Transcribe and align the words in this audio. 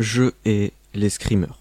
Je 0.00 0.30
hais 0.46 0.72
les 0.94 1.10
screamers. 1.10 1.58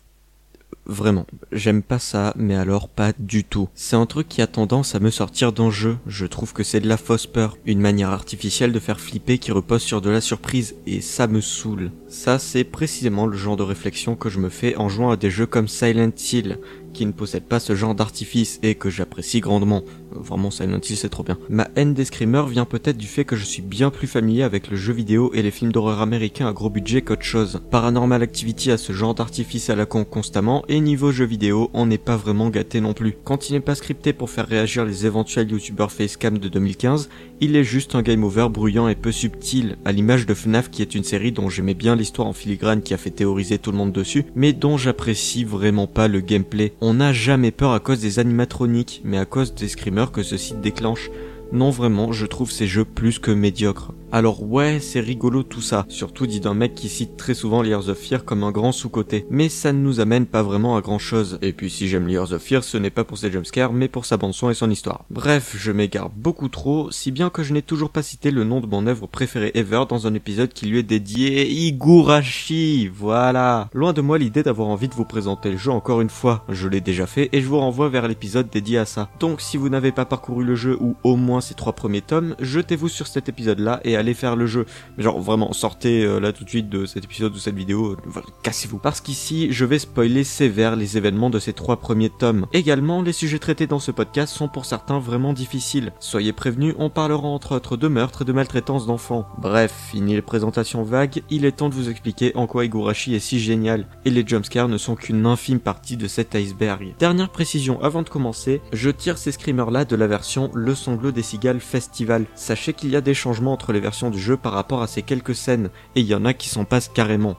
Vraiment, 0.85 1.27
j'aime 1.51 1.83
pas 1.83 1.99
ça, 1.99 2.33
mais 2.37 2.55
alors 2.55 2.87
pas 2.87 3.11
du 3.19 3.43
tout. 3.43 3.67
C'est 3.75 3.97
un 3.97 4.05
truc 4.05 4.29
qui 4.29 4.41
a 4.41 4.47
tendance 4.47 4.95
à 4.95 5.01
me 5.01 5.11
sortir 5.11 5.51
d'un 5.51 5.69
jeu. 5.69 5.97
Je 6.07 6.25
trouve 6.25 6.53
que 6.53 6.63
c'est 6.63 6.79
de 6.79 6.87
la 6.87 6.95
fausse 6.95 7.27
peur, 7.27 7.57
une 7.65 7.81
manière 7.81 8.11
artificielle 8.11 8.71
de 8.71 8.79
faire 8.79 9.01
flipper 9.01 9.39
qui 9.39 9.51
repose 9.51 9.81
sur 9.81 9.99
de 9.99 10.09
la 10.09 10.21
surprise, 10.21 10.75
et 10.87 11.01
ça 11.01 11.27
me 11.27 11.41
saoule. 11.41 11.91
Ça, 12.07 12.39
c'est 12.39 12.63
précisément 12.63 13.27
le 13.27 13.35
genre 13.35 13.57
de 13.57 13.63
réflexion 13.63 14.15
que 14.15 14.29
je 14.29 14.39
me 14.39 14.49
fais 14.49 14.77
en 14.77 14.87
jouant 14.87 15.11
à 15.11 15.17
des 15.17 15.29
jeux 15.29 15.45
comme 15.45 15.67
Silent 15.67 16.13
Hill, 16.31 16.59
qui 16.93 17.05
ne 17.05 17.11
possède 17.11 17.43
pas 17.43 17.59
ce 17.59 17.75
genre 17.75 17.93
d'artifice 17.93 18.57
et 18.63 18.75
que 18.75 18.89
j'apprécie 18.89 19.41
grandement. 19.41 19.83
Vraiment, 20.19 20.51
Silent 20.51 20.79
Hill, 20.87 20.97
c'est 20.97 21.09
trop 21.09 21.23
bien. 21.23 21.37
Ma 21.49 21.69
haine 21.75 21.93
des 21.93 22.05
screamers 22.05 22.47
vient 22.47 22.65
peut-être 22.65 22.97
du 22.97 23.07
fait 23.07 23.25
que 23.25 23.35
je 23.35 23.45
suis 23.45 23.61
bien 23.61 23.89
plus 23.89 24.07
familier 24.07 24.43
avec 24.43 24.69
le 24.69 24.75
jeu 24.75 24.93
vidéo 24.93 25.31
et 25.33 25.41
les 25.41 25.51
films 25.51 25.71
d'horreur 25.71 26.01
américains 26.01 26.47
à 26.47 26.53
gros 26.53 26.69
budget 26.69 27.01
qu'autre 27.01 27.23
chose. 27.23 27.61
Paranormal 27.71 28.21
Activity 28.21 28.71
a 28.71 28.77
ce 28.77 28.93
genre 28.93 29.15
d'artifice 29.15 29.69
à 29.69 29.75
la 29.75 29.85
con 29.85 30.03
constamment, 30.03 30.63
et 30.67 30.79
niveau 30.79 31.11
jeu 31.11 31.25
vidéo, 31.25 31.69
on 31.73 31.85
n'est 31.85 31.97
pas 31.97 32.17
vraiment 32.17 32.49
gâté 32.49 32.81
non 32.81 32.93
plus. 32.93 33.15
Quand 33.23 33.49
il 33.49 33.53
n'est 33.53 33.59
pas 33.59 33.75
scripté 33.75 34.13
pour 34.13 34.29
faire 34.29 34.47
réagir 34.47 34.85
les 34.85 35.05
éventuels 35.05 35.49
youtubeurs 35.49 35.91
facecam 35.91 36.37
de 36.37 36.47
2015, 36.47 37.09
il 37.41 37.55
est 37.55 37.63
juste 37.63 37.95
un 37.95 38.01
game 38.01 38.23
over 38.23 38.47
bruyant 38.49 38.87
et 38.87 38.95
peu 38.95 39.11
subtil, 39.11 39.77
à 39.85 39.91
l'image 39.91 40.25
de 40.25 40.33
FNAF 40.33 40.69
qui 40.69 40.81
est 40.81 40.95
une 40.95 41.03
série 41.03 41.31
dont 41.31 41.49
j'aimais 41.49 41.73
bien 41.73 41.95
l'histoire 41.95 42.27
en 42.27 42.33
filigrane 42.33 42.81
qui 42.81 42.93
a 42.93 42.97
fait 42.97 43.11
théoriser 43.11 43.57
tout 43.57 43.71
le 43.71 43.77
monde 43.77 43.91
dessus, 43.91 44.25
mais 44.35 44.53
dont 44.53 44.77
j'apprécie 44.77 45.43
vraiment 45.43 45.87
pas 45.87 46.07
le 46.07 46.19
gameplay. 46.19 46.73
On 46.81 46.95
n'a 46.95 47.13
jamais 47.13 47.51
peur 47.51 47.71
à 47.71 47.79
cause 47.79 48.01
des 48.01 48.19
animatroniques, 48.19 49.01
mais 49.03 49.17
à 49.17 49.25
cause 49.25 49.53
des 49.53 49.67
screamers 49.67 50.08
que 50.11 50.23
ce 50.23 50.37
site 50.37 50.61
déclenche. 50.61 51.09
Non 51.51 51.69
vraiment, 51.69 52.11
je 52.11 52.25
trouve 52.25 52.51
ces 52.51 52.67
jeux 52.67 52.85
plus 52.85 53.19
que 53.19 53.31
médiocres. 53.31 53.93
Alors 54.11 54.41
ouais, 54.41 54.79
c'est 54.79 54.99
rigolo 54.99 55.43
tout 55.43 55.61
ça, 55.61 55.85
surtout 55.87 56.25
dit 56.25 56.39
d'un 56.39 56.55
mec 56.55 56.73
qui 56.73 56.89
cite 56.89 57.15
très 57.15 57.35
souvent 57.35 57.63
Years 57.63 57.89
of 57.89 57.97
Fear 57.97 58.25
comme 58.25 58.43
un 58.43 58.51
grand 58.51 58.71
sous-côté. 58.71 59.27
Mais 59.29 59.49
ça 59.49 59.71
ne 59.71 59.77
nous 59.79 59.99
amène 59.99 60.25
pas 60.25 60.41
vraiment 60.41 60.75
à 60.75 60.81
grand 60.81 60.97
chose. 60.97 61.37
Et 61.43 61.53
puis 61.53 61.69
si 61.69 61.87
j'aime 61.87 62.09
Years 62.09 62.33
of 62.33 62.41
Fear, 62.41 62.63
ce 62.63 62.77
n'est 62.77 62.89
pas 62.89 63.03
pour 63.03 63.19
ses 63.19 63.31
jumpscares, 63.31 63.71
mais 63.71 63.87
pour 63.87 64.05
sa 64.05 64.17
bande-son 64.17 64.49
et 64.49 64.55
son 64.55 64.71
histoire. 64.71 65.05
Bref, 65.11 65.55
je 65.59 65.71
m'égare 65.71 66.09
beaucoup 66.09 66.49
trop, 66.49 66.89
si 66.89 67.11
bien 67.11 67.29
que 67.29 67.43
je 67.43 67.53
n'ai 67.53 67.61
toujours 67.61 67.91
pas 67.91 68.01
cité 68.01 68.31
le 68.31 68.43
nom 68.43 68.61
de 68.61 68.65
mon 68.65 68.87
œuvre 68.87 69.05
préférée 69.05 69.51
ever 69.53 69.83
dans 69.87 70.07
un 70.07 70.15
épisode 70.15 70.53
qui 70.53 70.65
lui 70.65 70.79
est 70.79 70.83
dédié 70.83 71.47
Igurashi, 71.47 72.87
voilà. 72.87 73.69
Loin 73.73 73.93
de 73.93 74.01
moi 74.01 74.17
l'idée 74.17 74.41
d'avoir 74.41 74.69
envie 74.69 74.87
de 74.87 74.95
vous 74.95 75.05
présenter 75.05 75.51
le 75.51 75.57
jeu 75.57 75.71
encore 75.71 76.01
une 76.01 76.09
fois, 76.09 76.45
je 76.49 76.67
l'ai 76.67 76.81
déjà 76.81 77.05
fait 77.05 77.29
et 77.31 77.41
je 77.41 77.47
vous 77.47 77.59
renvoie 77.59 77.89
vers 77.89 78.07
l'épisode 78.07 78.49
dédié 78.49 78.79
à 78.79 78.85
ça. 78.85 79.09
Donc 79.19 79.39
si 79.39 79.57
vous 79.57 79.69
n'avez 79.69 79.91
pas 79.91 80.05
parcouru 80.05 80.43
le 80.43 80.55
jeu 80.55 80.77
ou 80.81 80.95
au 81.03 81.15
moins 81.15 81.41
ses 81.41 81.53
trois 81.53 81.73
premiers 81.73 82.01
tomes, 82.01 82.35
jetez-vous 82.39 82.87
sur 82.87 83.05
cet 83.05 83.29
épisode 83.29 83.59
là 83.59 83.79
et 83.83 83.98
aller 83.99 84.13
faire 84.13 84.35
le 84.35 84.47
jeu. 84.47 84.65
Mais 84.97 85.03
genre 85.03 85.19
vraiment, 85.19 85.53
sortez 85.53 86.03
euh, 86.03 86.19
là 86.19 86.33
tout 86.33 86.43
de 86.43 86.49
suite 86.49 86.69
de 86.69 86.85
cet 86.85 87.05
épisode 87.05 87.33
ou 87.35 87.39
cette 87.39 87.55
vidéo, 87.55 87.97
cassez-vous. 88.43 88.79
Parce 88.79 89.01
qu'ici, 89.01 89.51
je 89.51 89.65
vais 89.65 89.79
spoiler 89.79 90.23
sévère 90.23 90.75
les 90.75 90.97
événements 90.97 91.29
de 91.29 91.39
ces 91.39 91.53
trois 91.53 91.77
premiers 91.77 92.09
tomes. 92.09 92.45
Également, 92.53 93.01
les 93.01 93.13
sujets 93.13 93.39
traités 93.39 93.67
dans 93.67 93.79
ce 93.79 93.91
podcast 93.91 94.33
sont 94.33 94.47
pour 94.47 94.65
certains 94.65 94.99
vraiment 94.99 95.33
difficiles. 95.33 95.91
Soyez 95.99 96.33
prévenus, 96.33 96.75
on 96.77 96.89
parlera 96.89 97.27
entre 97.27 97.55
autres 97.55 97.77
de 97.77 97.87
meurtres 97.87 98.23
et 98.23 98.25
de 98.25 98.33
maltraitance 98.33 98.87
d'enfants. 98.87 99.27
Bref, 99.37 99.73
fini 99.91 100.13
les 100.13 100.21
présentations 100.21 100.83
vagues, 100.83 101.23
il 101.29 101.45
est 101.45 101.51
temps 101.51 101.69
de 101.69 101.75
vous 101.75 101.89
expliquer 101.89 102.31
en 102.35 102.47
quoi 102.47 102.65
Igurashi 102.65 103.15
est 103.15 103.19
si 103.19 103.39
génial. 103.39 103.87
Et 104.05 104.09
les 104.09 104.25
jumpscares 104.25 104.67
ne 104.67 104.77
sont 104.77 104.95
qu'une 104.95 105.25
infime 105.25 105.59
partie 105.59 105.97
de 105.97 106.07
cet 106.07 106.35
iceberg. 106.35 106.93
Dernière 106.99 107.29
précision 107.29 107.81
avant 107.81 108.01
de 108.01 108.09
commencer, 108.09 108.61
je 108.73 108.89
tire 108.89 109.17
ces 109.17 109.31
screamers 109.31 109.71
là 109.71 109.85
de 109.85 109.95
la 109.95 110.07
version 110.07 110.51
Le 110.53 110.75
Sanglot 110.75 111.11
des 111.11 111.23
Cigales 111.23 111.59
Festival. 111.59 112.25
Sachez 112.35 112.73
qu'il 112.73 112.89
y 112.89 112.95
a 112.95 113.01
des 113.01 113.13
changements 113.13 113.53
entre 113.53 113.73
les 113.73 113.79
versions 113.79 113.88
du 114.11 114.19
jeu 114.19 114.37
par 114.37 114.53
rapport 114.53 114.81
à 114.81 114.87
ces 114.87 115.01
quelques 115.01 115.35
scènes, 115.35 115.69
et 115.95 116.01
il 116.01 116.05
y 116.05 116.15
en 116.15 116.25
a 116.25 116.33
qui 116.33 116.49
s'en 116.49 116.65
passent 116.65 116.89
carrément. 116.89 117.37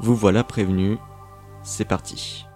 Vous 0.00 0.14
voilà 0.14 0.44
prévenu, 0.44 0.98
c'est 1.62 1.84
parti. 1.84 2.47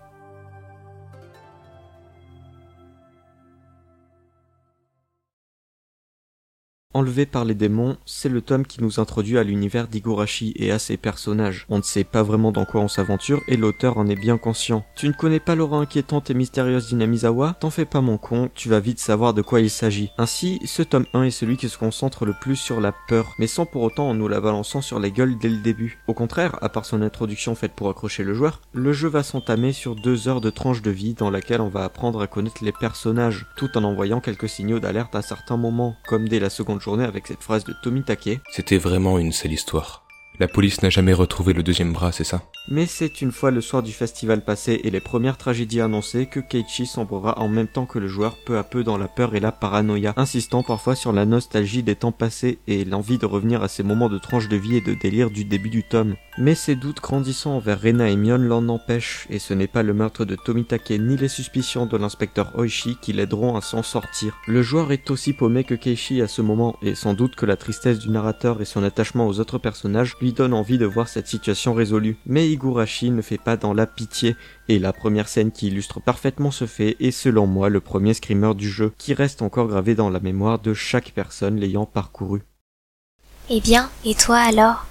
Enlevé 6.95 7.25
par 7.25 7.47
les 7.47 7.55
démons, 7.55 7.97
c'est 8.05 8.29
le 8.29 8.43
tome 8.43 8.67
qui 8.67 8.83
nous 8.83 9.01
introduit 9.01 9.39
à 9.39 9.45
l'univers 9.45 9.89
d'Igurashi 9.89 10.53
et 10.57 10.71
à 10.73 10.79
ses 10.79 10.99
personnages. 10.99 11.65
On 11.71 11.79
ne 11.79 11.83
sait 11.83 12.05
pas 12.05 12.23
vraiment 12.23 12.53
dans 12.53 12.67
quoi 12.67 12.83
on 12.83 12.89
s'aventure 12.89 13.41
et 13.49 13.57
l'auteur 13.57 13.97
en 13.97 14.09
est 14.09 14.17
bien 14.17 14.37
conscient. 14.37 14.85
Tu 14.95 15.09
ne 15.09 15.15
connais 15.15 15.41
pas 15.41 15.55
l'aura 15.55 15.79
inquiétante 15.79 16.29
et 16.31 16.35
mystérieuse 16.35 16.89
d'Inamizawa? 16.89 17.57
T'en 17.61 17.71
fais 17.71 17.87
pas 17.87 18.03
mon 18.03 18.19
con, 18.19 18.51
tu 18.55 18.69
vas 18.69 18.79
vite 18.81 18.99
savoir 18.99 19.33
de 19.33 19.41
quoi 19.41 19.61
il 19.61 19.71
s'agit. 19.71 20.11
Ainsi, 20.19 20.61
ce 20.67 20.83
tome 20.83 21.07
1 21.15 21.23
est 21.23 21.31
celui 21.31 21.57
qui 21.57 21.71
se 21.71 21.79
concentre 21.79 22.27
le 22.27 22.35
plus 22.39 22.57
sur 22.57 22.79
la 22.79 22.93
peur, 23.09 23.33
mais 23.39 23.47
sans 23.47 23.65
pour 23.65 23.83
autant 23.83 24.11
en 24.11 24.15
nous 24.15 24.29
la 24.29 24.43
balançant 24.43 24.83
sur 24.83 25.01
la 25.01 25.09
gueule 25.09 25.39
dès 25.39 25.49
le 25.49 25.63
début. 25.63 25.99
Au 26.09 26.15
contraire, 26.15 26.59
à 26.61 26.69
part 26.69 26.85
son 26.85 27.01
introduction 27.01 27.55
faite 27.55 27.73
pour 27.73 27.89
accrocher 27.89 28.23
le 28.23 28.35
joueur, 28.35 28.61
le 28.75 28.93
jeu 28.93 29.09
va 29.09 29.23
s'entamer 29.23 29.73
sur 29.73 29.97
deux 29.97 30.29
heures 30.29 30.43
de 30.43 30.51
tranche 30.51 30.83
de 30.83 30.91
vie 30.91 31.15
dans 31.15 31.31
laquelle 31.31 31.63
on 31.63 31.71
va 31.71 31.85
apprendre 31.85 32.21
à 32.21 32.27
connaître 32.27 32.63
les 32.63 32.73
personnages, 32.73 33.47
tout 33.57 33.79
en 33.79 33.85
envoyant 33.85 34.21
quelques 34.21 34.51
signaux 34.51 34.79
d'alerte 34.79 35.15
à 35.15 35.23
certains 35.23 35.57
moments, 35.57 35.97
comme 36.07 36.29
dès 36.29 36.39
la 36.39 36.51
seconde 36.51 36.82
journée 36.83 37.05
avec 37.05 37.27
cette 37.27 37.43
phrase 37.43 37.65
de 37.65 37.75
Tommy 37.83 38.03
Take. 38.03 38.41
C'était 38.51 38.79
vraiment 38.79 39.19
une 39.19 39.33
sale 39.33 39.53
histoire. 39.53 40.02
La 40.43 40.49
police 40.49 40.83
n'a 40.83 40.91
jamais 40.91 41.13
retrouvé 41.13 41.53
le 41.53 41.63
deuxième 41.63 41.93
bras, 41.93 42.11
c'est 42.11 42.25
ça? 42.25 42.43
Mais 42.67 42.87
c'est 42.87 43.23
une 43.23 43.31
fois 43.31 43.53
le 43.53 43.61
soir 43.61 43.81
du 43.81 43.93
festival 43.93 44.45
passé 44.45 44.81
et 44.83 44.91
les 44.91 44.99
premières 44.99 45.37
tragédies 45.39 45.81
annoncées 45.81 46.27
que 46.27 46.41
Keiichi 46.41 46.85
sombrera 46.85 47.39
en 47.39 47.47
même 47.47 47.69
temps 47.69 47.87
que 47.87 48.01
le 48.01 48.09
joueur 48.09 48.37
peu 48.45 48.59
à 48.59 48.65
peu 48.65 48.83
dans 48.83 48.99
la 48.99 49.07
peur 49.07 49.37
et 49.37 49.41
la 49.41 49.53
paranoïa, 49.53 50.15
insistant 50.17 50.65
parfois 50.65 50.97
sur 50.97 51.13
la 51.13 51.27
nostalgie 51.27 51.85
des 51.85 51.95
temps 51.95 52.11
passés 52.11 52.59
et 52.67 52.85
l'envie 52.85 53.19
de 53.19 53.27
revenir 53.27 53.63
à 53.63 53.69
ces 53.69 53.85
moments 53.85 54.09
de 54.09 54.19
tranche 54.19 54.49
de 54.49 54.57
vie 54.57 54.79
et 54.79 54.81
de 54.81 54.95
délire 54.95 55.31
du 55.31 55.45
début 55.45 55.71
du 55.71 55.85
tome. 55.85 56.17
Mais 56.39 56.57
ses 56.57 56.75
doutes 56.75 57.01
grandissant 57.01 57.57
envers 57.57 57.81
Rena 57.81 58.09
et 58.09 58.17
Mion 58.17 58.39
l'en 58.39 58.69
empêchent, 58.69 59.29
et 59.31 59.39
ce 59.39 59.55
n'est 59.55 59.69
pas 59.69 59.85
le 59.85 59.95
meurtre 59.95 60.25
de 60.25 60.35
Tomitake 60.35 60.91
ni 60.91 61.17
les 61.17 61.29
suspicions 61.29 61.87
de 61.87 61.97
l'inspecteur 61.97 62.59
Oishi 62.59 62.97
qui 63.01 63.13
l'aideront 63.13 63.55
à 63.55 63.61
s'en 63.61 63.85
sortir. 63.85 64.35
Le 64.49 64.63
joueur 64.63 64.91
est 64.91 65.09
aussi 65.11 65.35
paumé 65.35 65.63
que 65.63 65.75
Keiichi 65.75 66.21
à 66.21 66.27
ce 66.27 66.43
moment, 66.43 66.77
et 66.83 66.97
sans 66.97 67.15
doute 67.15 67.37
que 67.37 67.47
la 67.47 67.57
tristesse 67.57 68.01
du 68.01 68.09
narrateur 68.09 68.61
et 68.61 68.65
son 68.65 68.83
attachement 68.83 69.29
aux 69.29 69.39
autres 69.39 69.59
personnages 69.59 70.17
lui 70.21 70.32
donne 70.33 70.55
envie 70.55 70.79
de 70.79 70.87
voir 70.87 71.09
cette 71.09 71.27
situation 71.27 71.75
résolue. 71.75 72.17
Mais 72.27 72.49
Igurashi 72.49 73.11
ne 73.11 73.23
fait 73.23 73.39
pas 73.39 73.57
dans 73.57 73.73
la 73.73 73.87
pitié, 73.87 74.37
et 74.69 74.79
la 74.79 74.93
première 74.93 75.29
scène 75.29 75.53
qui 75.53 75.69
illustre 75.69 76.01
parfaitement 76.01 76.51
ce 76.51 76.67
fait 76.67 76.97
est 77.01 77.11
selon 77.11 77.47
moi 77.47 77.69
le 77.69 77.81
premier 77.81 78.15
screamer 78.15 78.55
du 78.55 78.69
jeu, 78.69 78.93
qui 78.99 79.15
reste 79.15 79.43
encore 79.43 79.69
gravé 79.69 79.95
dans 79.95 80.11
la 80.11 80.21
mémoire 80.21 80.59
de 80.59 80.75
chaque 80.75 81.13
personne 81.13 81.59
l'ayant 81.59 81.87
parcouru. 81.87 82.43
Eh 83.51 83.61
bien, 83.61 83.91
et 84.05 84.15
toi 84.15 84.39
alors? 84.39 84.87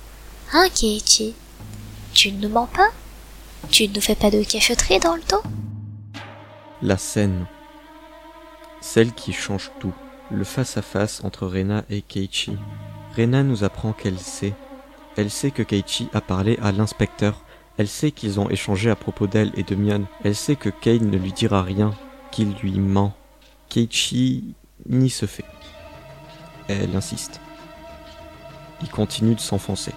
Hein, 0.53 0.67
Keiichi? 0.75 1.33
Tu 2.13 2.31
ne 2.31 2.41
nous 2.41 2.53
mens 2.53 2.67
pas? 2.67 2.89
Tu 3.69 3.87
ne 3.87 3.93
nous 3.93 4.01
fais 4.01 4.15
pas 4.15 4.29
de 4.29 4.43
cachotterie 4.43 4.99
dans 4.99 5.15
le 5.15 5.21
dos? 5.29 5.41
La 6.81 6.97
scène. 6.97 7.45
Celle 8.81 9.13
qui 9.13 9.33
change 9.33 9.71
tout. 9.79 9.93
Le 10.31 10.43
face-à-face 10.43 11.23
entre 11.23 11.45
Rena 11.47 11.85
et 11.89 12.01
Keiichi. 12.01 12.57
Rena 13.15 13.43
nous 13.43 13.63
apprend 13.63 13.93
qu'elle 13.93 14.19
sait. 14.19 14.53
Elle 15.17 15.29
sait 15.29 15.51
que 15.51 15.63
Keiichi 15.63 16.09
a 16.13 16.21
parlé 16.21 16.57
à 16.61 16.71
l'inspecteur. 16.71 17.43
Elle 17.77 17.87
sait 17.87 18.11
qu'ils 18.11 18.39
ont 18.39 18.49
échangé 18.49 18.89
à 18.89 18.95
propos 18.95 19.27
d'elle 19.27 19.51
et 19.55 19.63
de 19.63 19.75
Mion. 19.75 20.05
Elle 20.23 20.35
sait 20.35 20.55
que 20.55 20.69
Kane 20.69 21.09
ne 21.09 21.17
lui 21.17 21.33
dira 21.33 21.63
rien, 21.63 21.93
qu'il 22.31 22.53
lui 22.55 22.79
ment. 22.79 23.13
Keiichi 23.69 24.55
n'y 24.87 25.09
se 25.09 25.25
fait. 25.25 25.45
Elle 26.67 26.95
insiste. 26.95 27.41
Il 28.81 28.89
continue 28.89 29.35
de 29.35 29.39
s'enfoncer. 29.39 29.93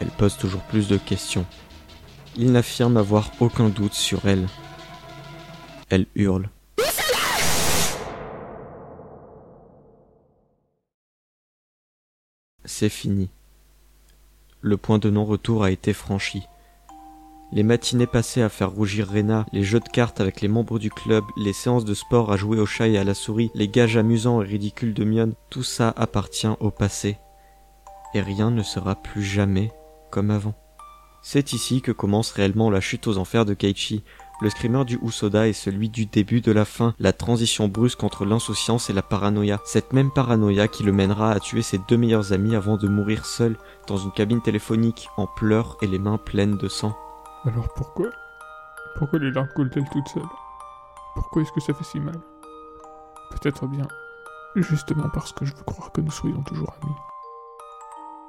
Elle 0.00 0.08
pose 0.08 0.36
toujours 0.36 0.62
plus 0.62 0.88
de 0.88 0.96
questions. 0.96 1.44
Il 2.36 2.52
n'affirme 2.52 2.96
avoir 2.96 3.30
aucun 3.40 3.68
doute 3.68 3.94
sur 3.94 4.26
elle. 4.26 4.48
Elle 5.90 6.06
hurle. 6.14 6.48
C'est 12.64 12.88
fini. 12.88 13.28
Le 14.62 14.76
point 14.76 14.98
de 14.98 15.08
non-retour 15.08 15.64
a 15.64 15.70
été 15.70 15.92
franchi. 15.92 16.42
Les 17.52 17.62
matinées 17.62 18.06
passées 18.06 18.42
à 18.42 18.48
faire 18.48 18.70
rougir 18.70 19.10
Rena, 19.10 19.46
les 19.52 19.64
jeux 19.64 19.80
de 19.80 19.88
cartes 19.88 20.20
avec 20.20 20.40
les 20.40 20.48
membres 20.48 20.78
du 20.78 20.90
club, 20.90 21.24
les 21.36 21.52
séances 21.52 21.84
de 21.84 21.94
sport 21.94 22.30
à 22.30 22.36
jouer 22.36 22.60
au 22.60 22.66
chat 22.66 22.86
et 22.86 22.98
à 22.98 23.04
la 23.04 23.14
souris, 23.14 23.50
les 23.54 23.68
gages 23.68 23.96
amusants 23.96 24.42
et 24.42 24.46
ridicules 24.46 24.94
de 24.94 25.04
Mion, 25.04 25.32
tout 25.48 25.62
ça 25.62 25.92
appartient 25.96 26.46
au 26.60 26.70
passé. 26.70 27.18
Et 28.14 28.20
rien 28.20 28.50
ne 28.50 28.62
sera 28.62 28.94
plus 28.94 29.24
jamais 29.24 29.72
comme 30.10 30.30
avant. 30.30 30.54
C'est 31.22 31.52
ici 31.52 31.80
que 31.80 31.92
commence 31.92 32.30
réellement 32.30 32.70
la 32.70 32.80
chute 32.80 33.06
aux 33.06 33.18
enfers 33.18 33.44
de 33.44 33.54
Keiichi. 33.54 34.04
Le 34.42 34.48
screamer 34.48 34.86
du 34.86 34.98
Usoda 35.02 35.48
est 35.48 35.52
celui 35.52 35.90
du 35.90 36.06
début 36.06 36.40
de 36.40 36.50
la 36.50 36.64
fin, 36.64 36.94
la 36.98 37.12
transition 37.12 37.68
brusque 37.68 38.02
entre 38.04 38.24
l'insouciance 38.24 38.88
et 38.88 38.94
la 38.94 39.02
paranoïa. 39.02 39.60
Cette 39.66 39.92
même 39.92 40.10
paranoïa 40.10 40.66
qui 40.66 40.82
le 40.82 40.92
mènera 40.92 41.32
à 41.32 41.40
tuer 41.40 41.60
ses 41.60 41.76
deux 41.76 41.98
meilleurs 41.98 42.32
amis 42.32 42.56
avant 42.56 42.78
de 42.78 42.88
mourir 42.88 43.26
seul 43.26 43.58
dans 43.86 43.98
une 43.98 44.12
cabine 44.12 44.40
téléphonique 44.40 45.10
en 45.18 45.26
pleurs 45.26 45.76
et 45.82 45.86
les 45.86 45.98
mains 45.98 46.16
pleines 46.16 46.56
de 46.56 46.68
sang. 46.68 46.96
Alors 47.44 47.68
pourquoi? 47.74 48.08
Pourquoi 48.96 49.18
les 49.18 49.30
larmes 49.30 49.48
coulent-elles 49.54 49.88
toutes 49.92 50.08
seules? 50.08 50.22
Pourquoi 51.14 51.42
est-ce 51.42 51.52
que 51.52 51.60
ça 51.60 51.74
fait 51.74 51.84
si 51.84 52.00
mal? 52.00 52.18
Peut-être 53.32 53.66
bien, 53.66 53.86
justement 54.56 55.10
parce 55.12 55.32
que 55.34 55.44
je 55.44 55.54
veux 55.54 55.64
croire 55.64 55.92
que 55.92 56.00
nous 56.00 56.10
soyons 56.10 56.42
toujours 56.44 56.74
amis. 56.82 56.94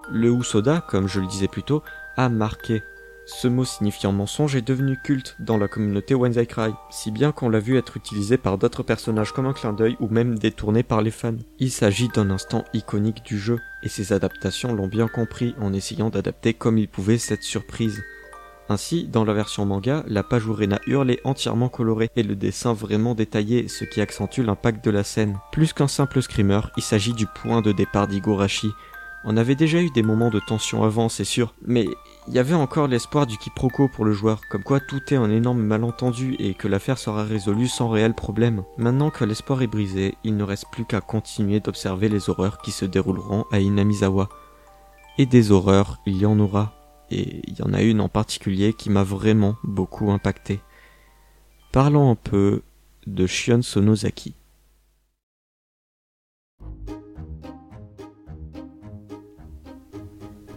Le 0.10 0.30
Usoda, 0.30 0.82
comme 0.82 1.08
je 1.08 1.22
le 1.22 1.28
disais 1.28 1.48
plus 1.48 1.64
tôt, 1.64 1.84
a 2.18 2.28
marqué. 2.28 2.84
Ce 3.26 3.48
mot 3.48 3.66
signifiant 3.66 4.12
mensonge 4.12 4.56
est 4.56 4.68
devenu 4.68 4.98
culte 5.04 5.36
dans 5.40 5.58
la 5.58 5.68
communauté 5.68 6.16
Wenzai 6.16 6.48
Cry, 6.48 6.72
si 6.90 7.12
bien 7.12 7.32
qu'on 7.32 7.50
l'a 7.50 7.60
vu 7.60 7.78
être 7.78 7.96
utilisé 7.98 8.38
par 8.38 8.58
d'autres 8.58 8.84
personnages 8.84 9.32
comme 9.32 9.46
un 9.46 9.54
clin 9.54 9.74
d'œil 9.74 9.96
ou 10.00 10.08
même 10.08 10.38
détourné 10.38 10.82
par 10.84 11.02
les 11.02 11.12
fans. 11.12 11.38
Il 11.60 11.72
s'agit 11.72 12.10
d'un 12.10 12.32
instant 12.32 12.66
iconique 12.74 13.24
du 13.24 13.38
jeu, 13.38 13.60
et 13.84 13.90
ses 13.90 14.12
adaptations 14.12 14.74
l'ont 14.74 14.88
bien 14.88 15.08
compris 15.08 15.56
en 15.62 15.72
essayant 15.72 16.10
d'adapter 16.10 16.54
comme 16.54 16.78
ils 16.78 16.90
pouvaient 16.90 17.20
cette 17.20 17.44
surprise. 17.44 18.04
Ainsi, 18.70 19.08
dans 19.08 19.26
la 19.26 19.34
version 19.34 19.66
manga, 19.66 20.04
la 20.08 20.24
page 20.24 20.48
où 20.48 20.54
Rena 20.54 20.80
hurle 20.88 21.12
est 21.12 21.26
entièrement 21.26 21.70
colorée 21.70 22.10
et 22.16 22.24
le 22.24 22.36
dessin 22.36 22.74
vraiment 22.74 23.16
détaillé, 23.16 23.68
ce 23.68 23.86
qui 23.86 24.02
accentue 24.02 24.42
l'impact 24.42 24.84
de 24.84 24.92
la 24.92 25.04
scène. 25.04 25.38
Plus 25.52 25.74
qu'un 25.74 25.88
simple 25.90 26.22
screamer, 26.22 26.62
il 26.78 26.84
s'agit 26.84 27.14
du 27.14 27.28
point 27.28 27.62
de 27.62 27.72
départ 27.72 28.08
d'Igorashi, 28.08 28.72
on 29.24 29.38
avait 29.38 29.56
déjà 29.56 29.80
eu 29.80 29.92
des 29.92 30.02
moments 30.02 30.32
de 30.32 30.40
tension 30.40 30.84
avant, 30.84 31.08
c'est 31.08 31.24
sûr, 31.24 31.54
mais 31.64 31.86
il 32.28 32.36
y 32.36 32.40
avait 32.40 32.54
encore 32.54 32.88
l'espoir 32.88 33.26
du 33.26 33.38
quiproquo 33.38 33.88
pour 33.88 34.06
le 34.06 34.14
joueur, 34.14 34.42
comme 34.50 34.64
quoi 34.64 34.80
tout 34.80 35.02
est 35.12 35.18
un 35.18 35.32
énorme 35.32 35.62
malentendu 35.62 36.36
et 36.38 36.54
que 36.54 36.68
l'affaire 36.68 37.00
sera 37.00 37.24
résolue 37.24 37.68
sans 37.68 37.90
réel 37.90 38.14
problème. 38.14 38.64
Maintenant 38.78 39.10
que 39.10 39.26
l'espoir 39.26 39.62
est 39.64 39.68
brisé, 39.68 40.16
il 40.24 40.38
ne 40.38 40.44
reste 40.44 40.66
plus 40.72 40.86
qu'à 40.86 41.02
continuer 41.02 41.60
d'observer 41.60 42.10
les 42.10 42.30
horreurs 42.30 42.62
qui 42.62 42.72
se 42.72 42.86
dérouleront 42.86 43.46
à 43.52 43.60
Inamizawa. 43.60 44.30
Et 45.18 45.26
des 45.26 45.52
horreurs, 45.52 46.00
il 46.06 46.18
y 46.18 46.26
en 46.26 46.40
aura, 46.40 46.74
et 47.10 47.42
il 47.48 47.58
y 47.58 47.64
en 47.64 47.74
a 47.74 47.82
une 47.82 48.02
en 48.02 48.10
particulier 48.10 48.74
qui 48.74 48.90
m'a 48.90 49.04
vraiment 49.04 49.56
beaucoup 49.64 50.12
impacté. 50.12 50.62
Parlons 51.72 52.12
un 52.12 52.16
peu 52.16 52.62
de 53.08 53.26
Shion 53.26 53.62
Sonozaki. 53.64 54.36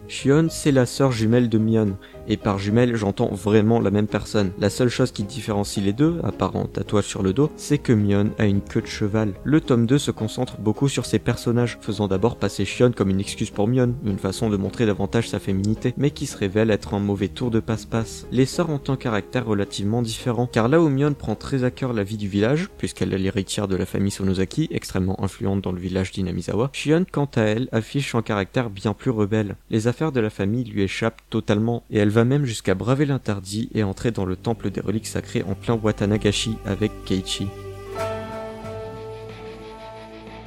Shion, 0.07 0.49
c'est 0.51 0.73
la 0.73 0.87
sœur 0.87 1.13
jumelle 1.13 1.49
de 1.49 1.59
Mion, 1.59 1.97
et 2.29 2.37
par 2.37 2.59
jumelle 2.59 2.97
j'entends 2.97 3.35
vraiment 3.35 3.81
la 3.81 3.91
même 3.91 4.07
personne. 4.07 4.53
La 4.59 4.71
seule 4.71 4.89
chose 4.89 5.13
qui 5.13 5.25
différencie 5.25 5.85
les 5.85 5.93
deux, 5.93 6.21
à 6.23 6.33
part 6.33 6.55
tatouage 6.73 7.07
sur 7.07 7.23
le 7.23 7.33
dos, 7.33 7.51
c'est 7.57 7.79
que 7.79 7.93
Mion 7.93 8.31
a 8.39 8.47
une 8.47 8.61
queue 8.61 8.81
de 8.81 8.87
cheval. 8.87 9.33
Le 9.45 9.61
tome 9.61 9.87
2 9.87 9.99
se 9.99 10.11
concentre 10.11 10.59
beaucoup 10.59 10.89
sur 10.89 11.07
ses 11.07 11.19
personnages, 11.19 11.79
faisant 11.81 12.09
d'abord 12.09 12.37
passer 12.37 12.65
Shion 12.65 12.93
comme 12.93 13.11
une 13.11 13.21
excuse 13.21 13.51
pour 13.51 13.69
Mion, 13.69 13.95
une 14.05 14.19
façon 14.19 14.51
de 14.51 14.57
montrer 14.57 14.87
davantage 14.87 15.29
sa 15.29 15.41
féminité, 15.41 15.95
mais 15.97 16.11
qui 16.11 16.27
se 16.27 16.37
révèle 16.37 16.71
être 16.71 16.95
un 16.95 17.01
mauvais 17.01 17.29
tour 17.29 17.51
de 17.51 17.61
passe-passe. 17.61 18.27
Les 18.31 18.47
sœurs 18.47 18.71
ont 18.71 18.81
un 18.89 18.97
caractère 18.97 19.47
relativement 19.47 20.03
différent, 20.03 20.49
car 20.51 20.69
là 20.69 20.81
où 20.81 20.89
Mion 20.89 21.15
prend 21.15 21.35
très 21.35 21.65
à 21.65 21.71
cœur 21.71 21.93
la 21.93 22.05
vie 22.05 22.17
du 22.17 22.29
village, 22.29 22.69
puisqu'elle 22.79 23.13
est 23.13 23.19
l'héritière 23.19 23.69
de 23.69 23.77
la 23.77 23.87
famille 23.87 24.11
Sonozaki, 24.11 24.69
extrêmement 24.71 25.23
influente 25.23 25.63
dans 25.63 25.73
le 25.73 25.81
village 25.81 26.13
d'Inamizawa, 26.13 26.71
Shion 26.73 27.05
quant 27.11 27.29
à 27.37 27.43
elle 27.43 27.69
affiche 27.73 28.15
un 28.15 28.23
caractère 28.23 28.71
bien 28.71 28.93
plus 28.95 29.11
rebelle. 29.11 29.57
Les 29.71 29.89
affaires 29.89 30.13
de 30.13 30.21
la 30.21 30.31
famille 30.31 30.65
lui 30.65 30.83
échappent 30.83 31.23
totalement, 31.31 31.85
et 31.91 31.99
elle 31.99 32.11
va 32.15 32.25
même 32.25 32.45
jusqu'à 32.45 32.77
braver 32.77 33.07
l'interdit 33.07 33.69
et 33.75 33.83
entrer 33.83 34.13
dans 34.13 34.25
le 34.25 34.37
temple 34.37 34.71
des 34.71 34.81
reliques 34.81 35.09
sacrées 35.09 35.43
en 35.43 35.55
plein 35.55 35.75
Watanagashi 35.75 36.57
avec 36.65 36.93
Keiichi. 37.05 37.49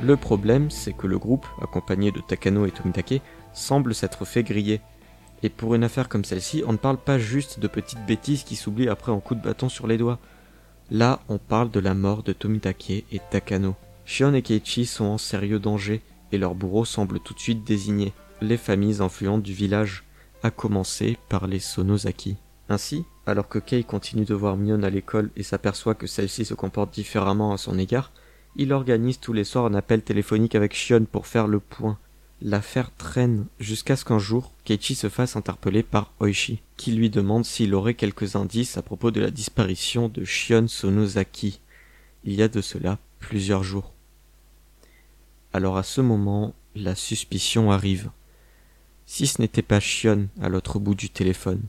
Le 0.02 0.16
problème, 0.16 0.72
c'est 0.72 0.94
que 0.94 1.08
le 1.08 1.18
groupe, 1.18 1.46
accompagné 1.62 2.12
de 2.12 2.22
Takano 2.22 2.66
et 2.66 2.72
Tomitake, 2.72 3.22
semble 3.54 3.94
s'être 3.94 4.24
fait 4.24 4.44
griller. 4.44 4.80
Et 5.44 5.50
pour 5.50 5.75
une 5.75 5.84
affaire 5.84 6.08
comme 6.08 6.24
celle-ci, 6.24 6.64
on 6.66 6.72
ne 6.72 6.78
parle 6.78 6.98
pas 6.98 7.19
juste 7.19 7.60
de 7.60 7.68
petites 7.68 8.06
bêtises 8.06 8.44
qui 8.44 8.56
s'oublient 8.56 8.90
après 8.90 9.12
un 9.12 9.20
coup 9.20 9.36
de 9.36 9.42
bâton 9.42 9.68
sur 9.68 9.88
les 9.88 9.98
doigts. 9.98 10.20
Là, 10.90 11.20
on 11.28 11.38
parle 11.38 11.70
de 11.70 11.81
la 11.81 11.94
mort 11.94 12.24
de 12.24 12.31
Tomitake 12.31 13.04
et 13.12 13.22
Takano. 13.30 13.75
Shion 14.06 14.34
et 14.34 14.42
Keiichi 14.42 14.86
sont 14.86 15.04
en 15.04 15.18
sérieux 15.18 15.60
danger, 15.60 16.02
et 16.31 16.38
leur 16.38 16.56
bourreau 16.56 16.86
semble 16.86 17.20
tout 17.20 17.34
de 17.34 17.40
suite 17.40 17.66
désigné 17.66 18.13
les 18.40 18.58
familles 18.58 19.02
influentes 19.02 19.44
du 19.44 19.54
village, 19.54 20.06
à 20.48 20.52
commencer 20.52 21.18
par 21.28 21.46
les 21.46 21.60
Sonozaki. 21.60 22.38
Ainsi, 22.70 23.04
alors 23.26 23.50
que 23.50 23.60
Kei 23.60 23.84
continue 23.84 24.24
de 24.24 24.34
voir 24.34 24.56
Mion 24.56 24.82
à 24.82 24.90
l'école 24.90 25.30
et 25.36 25.44
s'aperçoit 25.44 25.94
que 25.94 26.08
celle-ci 26.08 26.46
se 26.46 26.54
comporte 26.54 26.94
différemment 26.94 27.52
à 27.52 27.58
son 27.58 27.78
égard, 27.78 28.14
il 28.56 28.72
organise 28.72 29.20
tous 29.20 29.34
les 29.34 29.44
soirs 29.44 29.66
un 29.66 29.74
appel 29.74 30.02
téléphonique 30.02 30.56
avec 30.56 30.74
Shion 30.74 31.06
pour 31.06 31.28
faire 31.28 31.48
le 31.48 31.60
point. 31.60 32.00
L'affaire 32.42 32.96
traîne 32.96 33.46
jusqu'à 33.60 33.98
ce 33.98 34.06
qu'un 34.06 34.20
jour, 34.20 34.54
Keiichi 34.64 34.96
se 34.96 35.10
fasse 35.10 35.36
interpeller 35.36 35.84
par 35.84 36.14
Oishi, 36.22 36.62
qui 36.78 36.94
lui 36.94 37.10
demande 37.10 37.44
s'il 37.44 37.76
aurait 37.76 37.94
quelques 37.94 38.38
indices 38.38 38.78
à 38.78 38.82
propos 38.82 39.12
de 39.12 39.20
la 39.20 39.32
disparition 39.32 40.08
de 40.08 40.24
Shion 40.24 40.68
Sonozaki. 40.70 41.60
Il 42.24 42.34
y 42.34 42.42
a 42.42 42.48
de 42.48 42.62
cela 42.62 43.00
plusieurs 43.20 43.64
jours. 43.64 43.94
Alors 45.52 45.78
à 45.78 45.84
ce 45.84 46.00
moment, 46.00 46.54
la 46.74 46.96
suspicion 46.96 47.70
arrive. 47.70 48.12
Si 49.09 49.25
ce 49.25 49.42
n'était 49.42 49.62
pas 49.62 49.80
Shion 49.80 50.27
à 50.42 50.50
l'autre 50.50 50.80
bout 50.80 50.94
du 50.94 51.09
téléphone, 51.09 51.62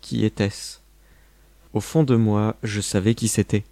qui 0.00 0.24
était-ce? 0.24 0.78
Au 1.74 1.80
fond 1.80 2.04
de 2.04 2.14
moi, 2.14 2.56
je 2.62 2.80
savais 2.80 3.16
qui 3.16 3.26
c'était. 3.26 3.64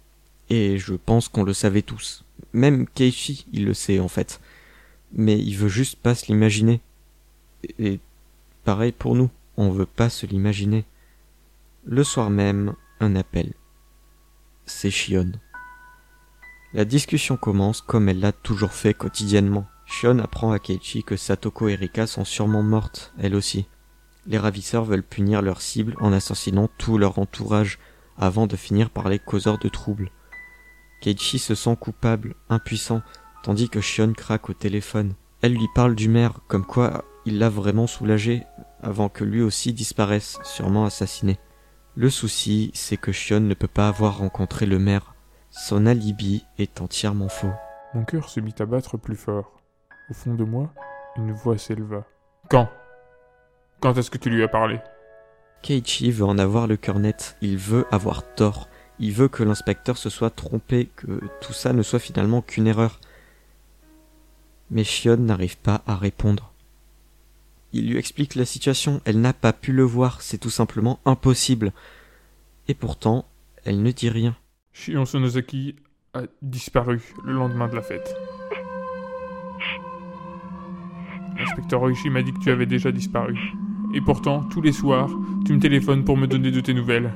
Et 0.49 0.77
je 0.77 0.93
pense 0.95 1.29
qu'on 1.29 1.43
le 1.43 1.53
savait 1.53 1.81
tous. 1.81 2.25
Même 2.51 2.87
Keiichi, 2.87 3.45
il 3.53 3.65
le 3.65 3.73
sait 3.73 3.99
en 3.99 4.09
fait. 4.09 4.41
Mais 5.13 5.39
il 5.39 5.55
veut 5.55 5.69
juste 5.69 5.95
pas 5.95 6.13
se 6.13 6.27
l'imaginer. 6.27 6.81
Et 7.79 7.99
pareil 8.65 8.91
pour 8.91 9.15
nous, 9.15 9.29
on 9.55 9.71
veut 9.71 9.85
pas 9.85 10.09
se 10.09 10.25
l'imaginer. 10.25 10.83
Le 11.85 12.03
soir 12.03 12.29
même, 12.29 12.75
un 12.99 13.15
appel. 13.15 13.53
C'est 14.65 14.91
Shion. 14.91 15.31
La 16.73 16.83
discussion 16.83 17.37
commence 17.37 17.81
comme 17.81 18.09
elle 18.09 18.19
l'a 18.19 18.33
toujours 18.33 18.73
fait 18.73 18.93
quotidiennement. 18.93 19.65
Shion 19.89 20.19
apprend 20.19 20.51
à 20.51 20.59
Keiichi 20.59 21.03
que 21.03 21.17
Satoko 21.17 21.67
et 21.67 21.75
Rika 21.75 22.05
sont 22.05 22.23
sûrement 22.23 22.61
mortes, 22.61 23.11
elles 23.19 23.35
aussi. 23.35 23.67
Les 24.27 24.37
ravisseurs 24.37 24.85
veulent 24.85 25.03
punir 25.03 25.41
leur 25.41 25.61
cible 25.61 25.95
en 25.99 26.13
assassinant 26.13 26.69
tout 26.77 26.99
leur 26.99 27.17
entourage 27.17 27.79
avant 28.17 28.45
de 28.45 28.55
finir 28.55 28.91
par 28.91 29.09
les 29.09 29.17
causeurs 29.17 29.57
de 29.57 29.67
troubles. 29.67 30.11
Keiichi 31.01 31.39
se 31.39 31.55
sent 31.55 31.75
coupable, 31.77 32.35
impuissant, 32.49 33.01
tandis 33.41 33.67
que 33.67 33.81
Shion 33.81 34.13
craque 34.13 34.49
au 34.49 34.53
téléphone. 34.53 35.15
Elle 35.41 35.53
lui 35.53 35.67
parle 35.73 35.95
du 35.95 36.07
maire, 36.07 36.39
comme 36.47 36.65
quoi 36.65 37.03
il 37.25 37.39
l'a 37.39 37.49
vraiment 37.49 37.87
soulagé, 37.87 38.43
avant 38.83 39.09
que 39.09 39.23
lui 39.23 39.41
aussi 39.41 39.73
disparaisse, 39.73 40.37
sûrement 40.43 40.85
assassiné. 40.85 41.39
Le 41.95 42.11
souci, 42.11 42.69
c'est 42.75 42.97
que 42.97 43.11
Shion 43.11 43.41
ne 43.41 43.55
peut 43.55 43.67
pas 43.67 43.87
avoir 43.87 44.19
rencontré 44.19 44.67
le 44.67 44.77
maire. 44.77 45.15
Son 45.49 45.87
alibi 45.87 46.45
est 46.59 46.79
entièrement 46.79 47.27
faux. 47.27 47.51
Mon 47.95 48.05
cœur 48.05 48.29
se 48.29 48.39
mit 48.39 48.53
à 48.59 48.65
battre 48.65 48.97
plus 48.97 49.15
fort. 49.15 49.58
Au 50.09 50.13
fond 50.13 50.33
de 50.33 50.43
moi, 50.43 50.73
une 51.17 51.33
voix 51.33 51.57
s'éleva. 51.57 52.03
Quand? 52.49 52.67
Quand 53.79 53.95
est-ce 53.95 54.09
que 54.09 54.17
tu 54.17 54.31
lui 54.31 54.41
as 54.41 54.47
parlé? 54.47 54.79
Keiichi 55.61 56.11
veut 56.11 56.25
en 56.25 56.39
avoir 56.39 56.65
le 56.65 56.77
cœur 56.77 56.97
net, 56.99 57.37
il 57.41 57.57
veut 57.57 57.85
avoir 57.91 58.23
tort, 58.33 58.69
il 58.97 59.13
veut 59.13 59.27
que 59.27 59.43
l'inspecteur 59.43 59.97
se 59.97 60.09
soit 60.09 60.31
trompé, 60.31 60.89
que 60.95 61.19
tout 61.41 61.53
ça 61.53 61.73
ne 61.73 61.83
soit 61.83 61.99
finalement 61.99 62.41
qu'une 62.41 62.65
erreur. 62.65 62.99
Mais 64.71 64.83
Shion 64.83 65.17
n'arrive 65.17 65.57
pas 65.57 65.83
à 65.85 65.95
répondre. 65.95 66.53
Il 67.71 67.91
lui 67.91 67.99
explique 67.99 68.33
la 68.33 68.45
situation, 68.45 69.01
elle 69.05 69.21
n'a 69.21 69.33
pas 69.33 69.53
pu 69.53 69.73
le 69.73 69.83
voir, 69.83 70.21
c'est 70.21 70.39
tout 70.39 70.49
simplement 70.49 70.99
impossible. 71.05 71.71
Et 72.67 72.73
pourtant, 72.73 73.25
elle 73.63 73.83
ne 73.83 73.91
dit 73.91 74.09
rien. 74.09 74.35
Shion 74.73 75.05
Sonozaki 75.05 75.75
a 76.15 76.21
disparu 76.41 77.13
le 77.23 77.33
lendemain 77.33 77.67
de 77.67 77.75
la 77.75 77.83
fête. 77.83 78.15
L'inspecteur 81.39 81.81
Oishi 81.81 82.09
m'a 82.09 82.21
dit 82.21 82.33
que 82.33 82.39
tu 82.39 82.51
avais 82.51 82.65
déjà 82.65 82.91
disparu. 82.91 83.37
Et 83.93 84.01
pourtant, 84.01 84.43
tous 84.43 84.61
les 84.61 84.73
soirs, 84.73 85.09
tu 85.45 85.53
me 85.53 85.59
téléphones 85.59 86.03
pour 86.03 86.17
me 86.17 86.27
donner 86.27 86.51
de 86.51 86.59
tes 86.59 86.73
nouvelles. 86.73 87.11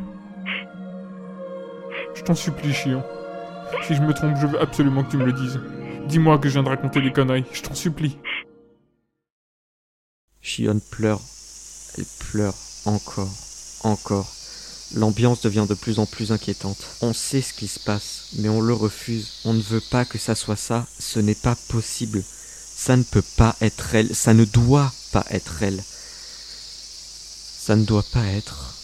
Je 2.16 2.22
t'en 2.24 2.36
supplie, 2.36 2.74
Chion. 2.74 3.04
Si 3.84 3.96
je 3.96 4.02
me 4.02 4.14
trompe, 4.14 4.38
je 4.40 4.48
veux 4.48 4.62
absolument 4.62 5.04
que 5.04 5.12
tu 5.12 5.18
me 5.18 5.26
le 5.26 5.34
dises. 5.34 5.60
Dis-moi 6.08 6.38
que 6.38 6.48
je 6.48 6.54
viens 6.54 6.64
de 6.64 6.70
raconter 6.70 7.02
des 7.02 7.12
conneries, 7.12 7.46
je 7.52 7.62
t'en 7.62 7.74
supplie. 7.74 8.18
Shion 10.42 10.80
pleure. 10.92 11.22
Elle 11.98 12.06
pleure 12.20 12.56
encore, 12.86 13.32
encore. 13.84 14.32
L'ambiance 14.96 15.42
devient 15.42 15.66
de 15.68 15.74
plus 15.74 16.00
en 16.00 16.06
plus 16.06 16.32
inquiétante. 16.32 16.98
On 17.02 17.14
sait 17.14 17.42
ce 17.42 17.54
qui 17.54 17.68
se 17.68 17.80
passe, 17.80 18.36
mais 18.40 18.50
on 18.50 18.62
le 18.62 18.74
refuse. 18.74 19.42
On 19.46 19.54
ne 19.54 19.62
veut 19.62 19.82
pas 19.92 20.06
que 20.06 20.18
ça 20.18 20.36
soit 20.36 20.56
ça. 20.56 20.86
Ce 21.00 21.20
n'est 21.20 21.36
pas 21.36 21.56
possible. 21.70 22.24
Ça 22.76 22.98
ne 22.98 23.04
peut 23.04 23.24
pas 23.38 23.56
être 23.62 23.96
elle. 23.96 24.14
Ça 24.14 24.34
ne 24.34 24.44
doit 24.46 24.92
pas 25.14 25.26
être 25.30 25.64
elle. 25.64 25.82
Ça 25.82 27.76
ne 27.78 27.86
doit 27.86 28.04
pas 28.12 28.26
être. 28.26 28.76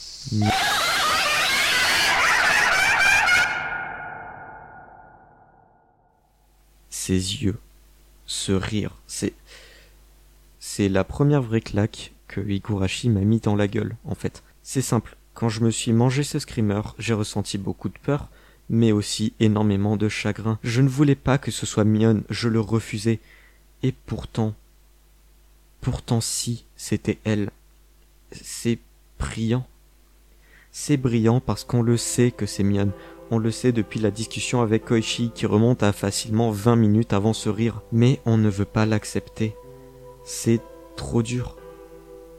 Ses 6.89 7.13
yeux, 7.13 7.59
ce 8.25 8.51
rire, 8.53 8.95
c'est. 9.05 9.33
C'est 10.59 10.87
la 10.87 11.03
première 11.03 11.41
vraie 11.41 11.59
claque 11.59 12.13
que 12.27 12.39
Higurashi 12.39 13.09
m'a 13.09 13.21
mis 13.21 13.39
dans 13.39 13.55
la 13.55 13.67
gueule, 13.67 13.97
en 14.05 14.15
fait. 14.15 14.43
C'est 14.63 14.81
simple. 14.81 15.17
Quand 15.33 15.49
je 15.49 15.61
me 15.61 15.71
suis 15.71 15.91
mangé 15.91 16.23
ce 16.23 16.39
screamer, 16.39 16.81
j'ai 16.99 17.13
ressenti 17.13 17.57
beaucoup 17.57 17.89
de 17.89 17.97
peur, 17.97 18.29
mais 18.69 18.91
aussi 18.91 19.33
énormément 19.39 19.97
de 19.97 20.07
chagrin. 20.07 20.59
Je 20.63 20.81
ne 20.81 20.87
voulais 20.87 21.15
pas 21.15 21.37
que 21.37 21.51
ce 21.51 21.65
soit 21.65 21.85
Mion, 21.85 22.23
je 22.29 22.47
le 22.47 22.59
refusais. 22.61 23.19
Et 23.83 23.91
pourtant, 23.91 24.53
pourtant 25.81 26.21
si, 26.21 26.65
c'était 26.75 27.17
elle. 27.23 27.51
C'est 28.31 28.79
priant. 29.17 29.65
C'est 30.71 30.97
brillant 30.97 31.39
parce 31.39 31.63
qu'on 31.63 31.81
le 31.81 31.97
sait 31.97 32.31
que 32.31 32.45
c'est 32.45 32.63
Mion. 32.63 32.91
On 33.31 33.37
le 33.37 33.51
sait 33.51 33.71
depuis 33.71 33.99
la 33.99 34.11
discussion 34.11 34.61
avec 34.61 34.85
Koichi 34.85 35.31
qui 35.33 35.45
remonte 35.45 35.83
à 35.83 35.93
facilement 35.93 36.51
20 36.51 36.75
minutes 36.75 37.13
avant 37.13 37.33
ce 37.33 37.49
rire. 37.49 37.81
Mais 37.91 38.19
on 38.25 38.37
ne 38.37 38.49
veut 38.49 38.65
pas 38.65 38.85
l'accepter. 38.85 39.55
C'est 40.23 40.61
trop 40.95 41.21
dur. 41.21 41.57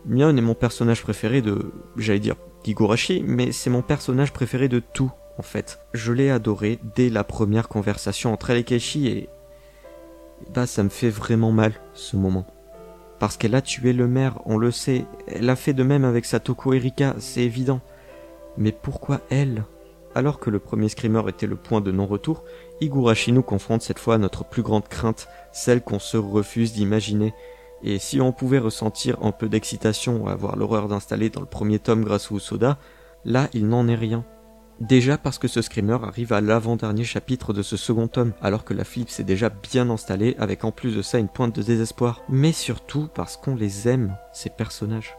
Mion 0.06 0.37
est 0.37 0.40
mon 0.40 0.54
personnage 0.54 1.02
préféré 1.02 1.42
de, 1.42 1.73
j'allais 1.97 2.20
dire, 2.20 2.37
Higurashi, 2.64 3.23
mais 3.26 3.52
c'est 3.52 3.70
mon 3.70 3.82
personnage 3.82 4.32
préféré 4.32 4.68
de 4.68 4.80
tout, 4.80 5.11
en 5.38 5.42
fait. 5.42 5.80
Je 5.94 6.12
l'ai 6.12 6.30
adoré 6.30 6.78
dès 6.94 7.09
la 7.09 7.25
première 7.25 7.68
conversation 7.68 8.32
entre 8.32 8.50
elle 8.50 8.59
et 8.59 8.64
Keishi 8.64 9.09
et... 9.09 9.28
Bah 10.54 10.66
ça 10.66 10.82
me 10.82 10.88
fait 10.88 11.11
vraiment 11.11 11.52
mal, 11.52 11.75
ce 11.94 12.16
moment. 12.16 12.47
Parce 13.18 13.37
qu'elle 13.37 13.54
a 13.54 13.62
tué 13.62 13.92
le 13.92 14.09
maire, 14.09 14.40
on 14.47 14.56
le 14.56 14.70
sait. 14.70 15.04
Elle 15.26 15.50
a 15.50 15.56
fait 15.56 15.75
de 15.75 15.82
même 15.82 16.04
avec 16.04 16.25
Satoko 16.25 16.73
Erika, 16.73 17.14
c'est 17.18 17.42
évident. 17.42 17.80
Mais 18.56 18.73
pourquoi 18.73 19.20
elle? 19.30 19.64
Alors 20.14 20.40
que 20.40 20.50
le 20.50 20.59
premier 20.59 20.88
screamer 20.88 21.28
était 21.28 21.47
le 21.47 21.56
point 21.56 21.80
de 21.80 21.92
non-retour, 21.92 22.44
Higurashi 22.80 23.30
nous 23.30 23.42
confronte 23.42 23.82
cette 23.82 24.00
fois 24.00 24.14
à 24.14 24.18
notre 24.18 24.44
plus 24.44 24.62
grande 24.62 24.88
crainte, 24.88 25.28
celle 25.52 25.82
qu'on 25.82 26.00
se 26.00 26.16
refuse 26.16 26.73
d'imaginer, 26.73 27.32
et 27.82 27.99
si 27.99 28.20
on 28.20 28.32
pouvait 28.32 28.59
ressentir 28.59 29.16
un 29.23 29.32
peu 29.32 29.49
d'excitation 29.49 30.26
à 30.26 30.35
voir 30.35 30.56
l'horreur 30.56 30.88
d'installer 30.88 31.30
dans 31.30 31.40
le 31.40 31.47
premier 31.47 31.78
tome 31.78 32.04
grâce 32.04 32.30
au 32.30 32.38
soda, 32.38 32.78
là 33.25 33.49
il 33.54 33.68
n'en 33.68 33.87
est 33.88 33.94
rien. 33.94 34.25
Déjà 34.80 35.18
parce 35.18 35.38
que 35.38 35.49
ce 35.49 35.60
screamer 35.60 35.99
arrive 36.02 36.32
à 36.32 36.40
l'avant-dernier 36.40 37.04
chapitre 37.04 37.52
de 37.52 37.62
ce 37.62 37.76
second 37.76 38.08
tome, 38.08 38.32
alors 38.40 38.64
que 38.64 38.72
la 38.72 38.84
flip 38.84 39.10
s'est 39.10 39.25
déjà 39.25 39.50
bien 39.50 39.90
installée, 39.90 40.34
avec 40.38 40.64
en 40.64 40.72
plus 40.72 40.96
de 40.96 41.02
ça 41.02 41.18
une 41.18 41.28
pointe 41.28 41.54
de 41.54 41.62
désespoir. 41.62 42.22
Mais 42.30 42.52
surtout 42.52 43.08
parce 43.14 43.37
qu'on 43.37 43.54
les 43.54 43.88
aime, 43.88 44.16
ces 44.32 44.49
personnages. 44.49 45.14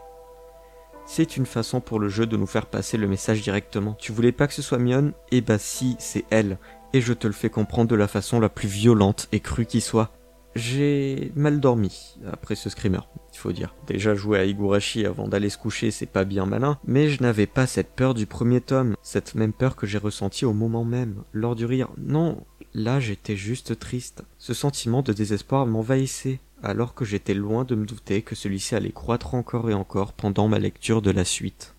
C'est 1.06 1.36
une 1.36 1.46
façon 1.46 1.80
pour 1.80 2.00
le 2.00 2.08
jeu 2.08 2.26
de 2.26 2.36
nous 2.36 2.46
faire 2.46 2.66
passer 2.66 2.96
le 2.96 3.06
message 3.06 3.42
directement. 3.42 3.94
Tu 3.98 4.10
voulais 4.10 4.32
pas 4.32 4.48
que 4.48 4.54
ce 4.54 4.62
soit 4.62 4.78
Mion 4.78 5.12
Eh 5.30 5.40
bah 5.40 5.58
si, 5.58 5.94
c'est 6.00 6.24
elle. 6.30 6.58
Et 6.92 7.00
je 7.00 7.12
te 7.12 7.28
le 7.28 7.32
fais 7.32 7.50
comprendre 7.50 7.88
de 7.88 7.96
la 7.96 8.08
façon 8.08 8.40
la 8.40 8.48
plus 8.48 8.68
violente 8.68 9.28
et 9.30 9.40
crue 9.40 9.66
qui 9.66 9.80
soit. 9.80 10.10
J'ai 10.54 11.32
mal 11.34 11.60
dormi 11.60 12.18
après 12.30 12.56
ce 12.56 12.68
screamer, 12.68 13.08
il 13.32 13.38
faut 13.38 13.52
dire. 13.52 13.74
Déjà 13.86 14.14
jouer 14.14 14.38
à 14.38 14.44
Higurashi 14.44 15.06
avant 15.06 15.26
d'aller 15.26 15.48
se 15.48 15.56
coucher, 15.56 15.90
c'est 15.90 16.04
pas 16.04 16.24
bien 16.24 16.44
malin, 16.44 16.78
mais 16.84 17.08
je 17.08 17.22
n'avais 17.22 17.46
pas 17.46 17.66
cette 17.66 17.94
peur 17.94 18.12
du 18.12 18.26
premier 18.26 18.60
tome, 18.60 18.94
cette 19.02 19.34
même 19.34 19.54
peur 19.54 19.76
que 19.76 19.86
j'ai 19.86 19.96
ressentie 19.96 20.44
au 20.44 20.52
moment 20.52 20.84
même, 20.84 21.24
lors 21.32 21.56
du 21.56 21.64
rire. 21.64 21.88
Non, 21.96 22.44
là 22.74 23.00
j'étais 23.00 23.36
juste 23.36 23.78
triste. 23.78 24.24
Ce 24.36 24.52
sentiment 24.52 25.00
de 25.00 25.14
désespoir 25.14 25.66
m'envahissait, 25.66 26.38
alors 26.62 26.94
que 26.94 27.06
j'étais 27.06 27.34
loin 27.34 27.64
de 27.64 27.74
me 27.74 27.86
douter 27.86 28.20
que 28.20 28.34
celui-ci 28.34 28.74
allait 28.74 28.92
croître 28.92 29.34
encore 29.34 29.70
et 29.70 29.74
encore 29.74 30.12
pendant 30.12 30.48
ma 30.48 30.58
lecture 30.58 31.00
de 31.00 31.10
la 31.10 31.24
suite. 31.24 31.74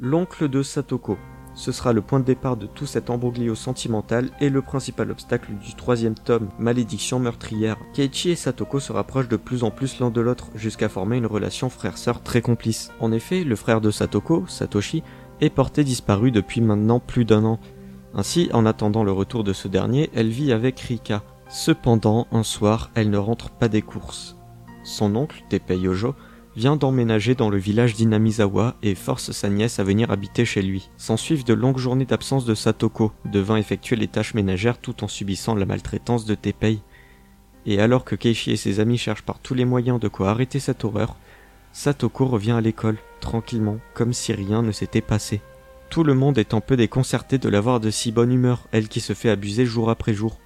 L'oncle 0.00 0.48
de 0.48 0.62
Satoko. 0.62 1.18
Ce 1.54 1.70
sera 1.70 1.92
le 1.92 2.00
point 2.00 2.20
de 2.20 2.24
départ 2.24 2.56
de 2.56 2.66
tout 2.66 2.86
cet 2.86 3.10
embroglio 3.10 3.54
sentimental 3.54 4.30
et 4.40 4.48
le 4.48 4.62
principal 4.62 5.10
obstacle 5.10 5.52
du 5.54 5.74
troisième 5.74 6.14
tome, 6.14 6.48
Malédiction 6.58 7.18
meurtrière. 7.18 7.76
Keiichi 7.92 8.30
et 8.30 8.36
Satoko 8.36 8.80
se 8.80 8.92
rapprochent 8.92 9.28
de 9.28 9.36
plus 9.36 9.62
en 9.62 9.70
plus 9.70 10.00
l'un 10.00 10.10
de 10.10 10.20
l'autre 10.20 10.48
jusqu'à 10.54 10.88
former 10.88 11.18
une 11.18 11.26
relation 11.26 11.68
frère-sœur 11.68 12.22
très 12.22 12.40
complice. 12.40 12.90
En 13.00 13.12
effet, 13.12 13.44
le 13.44 13.56
frère 13.56 13.80
de 13.80 13.90
Satoko, 13.90 14.44
Satoshi, 14.48 15.02
est 15.40 15.50
porté 15.50 15.84
disparu 15.84 16.30
depuis 16.30 16.60
maintenant 16.60 17.00
plus 17.00 17.24
d'un 17.24 17.44
an. 17.44 17.60
Ainsi, 18.14 18.48
en 18.52 18.64
attendant 18.64 19.04
le 19.04 19.12
retour 19.12 19.44
de 19.44 19.52
ce 19.52 19.68
dernier, 19.68 20.10
elle 20.14 20.28
vit 20.28 20.52
avec 20.52 20.80
Rika. 20.80 21.22
Cependant, 21.48 22.26
un 22.32 22.42
soir, 22.42 22.90
elle 22.94 23.10
ne 23.10 23.18
rentre 23.18 23.50
pas 23.50 23.68
des 23.68 23.82
courses. 23.82 24.36
Son 24.84 25.14
oncle, 25.16 25.44
Teppei 25.48 25.78
Yojo, 25.78 26.14
vient 26.56 26.76
d'emménager 26.76 27.34
dans 27.34 27.48
le 27.48 27.56
village 27.56 27.94
d'Inamizawa 27.94 28.76
et 28.82 28.94
force 28.94 29.32
sa 29.32 29.48
nièce 29.48 29.78
à 29.78 29.84
venir 29.84 30.10
habiter 30.10 30.44
chez 30.44 30.62
lui. 30.62 30.90
S'ensuivent 30.96 31.44
de 31.44 31.54
longues 31.54 31.78
journées 31.78 32.04
d'absence 32.04 32.44
de 32.44 32.54
Satoko, 32.54 33.12
devant 33.24 33.56
effectuer 33.56 33.96
les 33.96 34.08
tâches 34.08 34.34
ménagères 34.34 34.78
tout 34.78 35.02
en 35.02 35.08
subissant 35.08 35.54
la 35.54 35.66
maltraitance 35.66 36.24
de 36.24 36.34
Teppei. 36.34 36.80
Et 37.64 37.80
alors 37.80 38.04
que 38.04 38.16
Keishi 38.16 38.52
et 38.52 38.56
ses 38.56 38.80
amis 38.80 38.98
cherchent 38.98 39.22
par 39.22 39.38
tous 39.38 39.54
les 39.54 39.64
moyens 39.64 40.00
de 40.00 40.08
quoi 40.08 40.30
arrêter 40.30 40.58
cette 40.58 40.84
horreur, 40.84 41.16
Satoko 41.72 42.26
revient 42.26 42.52
à 42.52 42.60
l'école, 42.60 42.98
tranquillement, 43.20 43.78
comme 43.94 44.12
si 44.12 44.32
rien 44.32 44.62
ne 44.62 44.72
s'était 44.72 45.00
passé. 45.00 45.40
Tout 45.88 46.04
le 46.04 46.14
monde 46.14 46.38
est 46.38 46.54
un 46.54 46.60
peu 46.60 46.76
déconcerté 46.76 47.38
de 47.38 47.48
l'avoir 47.48 47.80
de 47.80 47.90
si 47.90 48.12
bonne 48.12 48.32
humeur, 48.32 48.66
elle 48.72 48.88
qui 48.88 49.00
se 49.00 49.14
fait 49.14 49.30
abuser 49.30 49.64
jour 49.64 49.90
après 49.90 50.12
jour. 50.12 50.38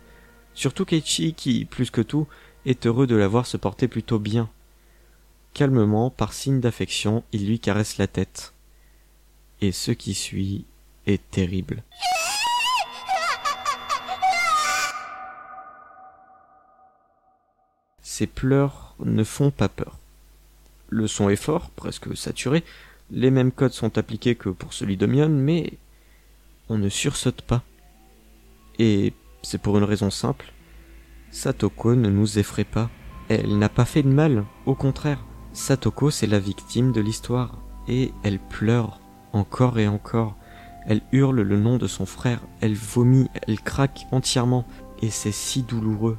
Surtout 0.55 0.85
Keiichi 0.85 1.35
qui, 1.35 1.65
plus 1.65 1.91
que 1.91 2.01
tout, 2.01 2.27
est 2.65 2.87
heureux 2.87 3.07
de 3.07 3.17
la 3.17 3.29
voir 3.29 3.47
se 3.47 3.57
porter 3.57 3.89
plutôt 3.89 4.19
bien, 4.19 4.49
Calmement, 5.57 6.11
par 6.11 6.35
signe 6.35 6.61
d'affection, 6.61 7.25
il 7.33 7.47
lui 7.47 7.59
caresse 7.59 7.97
la 7.97 8.07
tête. 8.07 8.53
Et 9.63 9.73
ce 9.73 9.91
qui 9.91 10.13
suit 10.13 10.67
est 11.07 11.31
terrible. 11.31 11.83
Ses 18.03 18.27
pleurs 18.27 18.95
ne 18.99 19.25
font 19.25 19.51
pas 19.51 19.71
peur. 19.71 19.97
Le 20.91 21.07
son 21.07 21.31
est 21.31 21.37
fort, 21.37 21.71
presque 21.71 22.15
saturé, 22.15 22.63
les 23.11 23.31
mêmes 23.31 23.51
codes 23.51 23.73
sont 23.73 23.97
appliqués 23.97 24.35
que 24.35 24.51
pour 24.51 24.75
celui 24.75 24.99
de 24.99 25.07
mais 25.07 25.73
on 26.69 26.77
ne 26.77 26.91
sursaute 26.91 27.41
pas. 27.41 27.63
Et 28.79 29.15
c'est 29.41 29.63
pour 29.63 29.79
une 29.79 29.85
raison 29.85 30.11
simple. 30.11 30.53
Satoko 31.31 31.95
ne 31.95 32.11
nous 32.11 32.39
effraie 32.39 32.65
pas. 32.65 32.91
Elle 33.31 33.57
n'a 33.57 33.71
pas 33.71 33.87
fait 33.87 34.03
de 34.03 34.11
mal, 34.11 34.45
au 34.67 34.75
contraire. 34.75 35.25
Satoko, 35.57 36.11
c'est 36.11 36.27
la 36.27 36.39
victime 36.39 36.93
de 36.93 37.01
l'histoire, 37.01 37.57
et 37.89 38.13
elle 38.23 38.39
pleure 38.39 39.01
encore 39.33 39.79
et 39.79 39.89
encore. 39.89 40.37
Elle 40.87 41.01
hurle 41.13 41.41
le 41.41 41.59
nom 41.59 41.79
de 41.79 41.87
son 41.87 42.05
frère, 42.05 42.41
elle 42.61 42.75
vomit, 42.75 43.29
elle 43.47 43.61
craque 43.61 44.07
entièrement, 44.13 44.67
et 45.01 45.09
c'est 45.09 45.33
si 45.33 45.63
douloureux. 45.63 46.19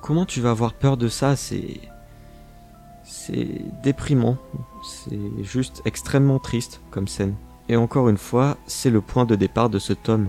Comment 0.00 0.24
tu 0.24 0.40
vas 0.40 0.50
avoir 0.50 0.72
peur 0.72 0.96
de 0.96 1.08
ça? 1.08 1.36
C'est. 1.36 1.80
C'est 3.04 3.62
déprimant, 3.82 4.36
c'est 4.82 5.42
juste 5.42 5.80
extrêmement 5.84 6.38
triste 6.38 6.80
comme 6.90 7.08
scène. 7.08 7.34
Et 7.68 7.76
encore 7.76 8.08
une 8.08 8.18
fois, 8.18 8.56
c'est 8.66 8.90
le 8.90 9.00
point 9.00 9.24
de 9.24 9.34
départ 9.34 9.70
de 9.70 9.78
ce 9.78 9.92
tome 9.92 10.28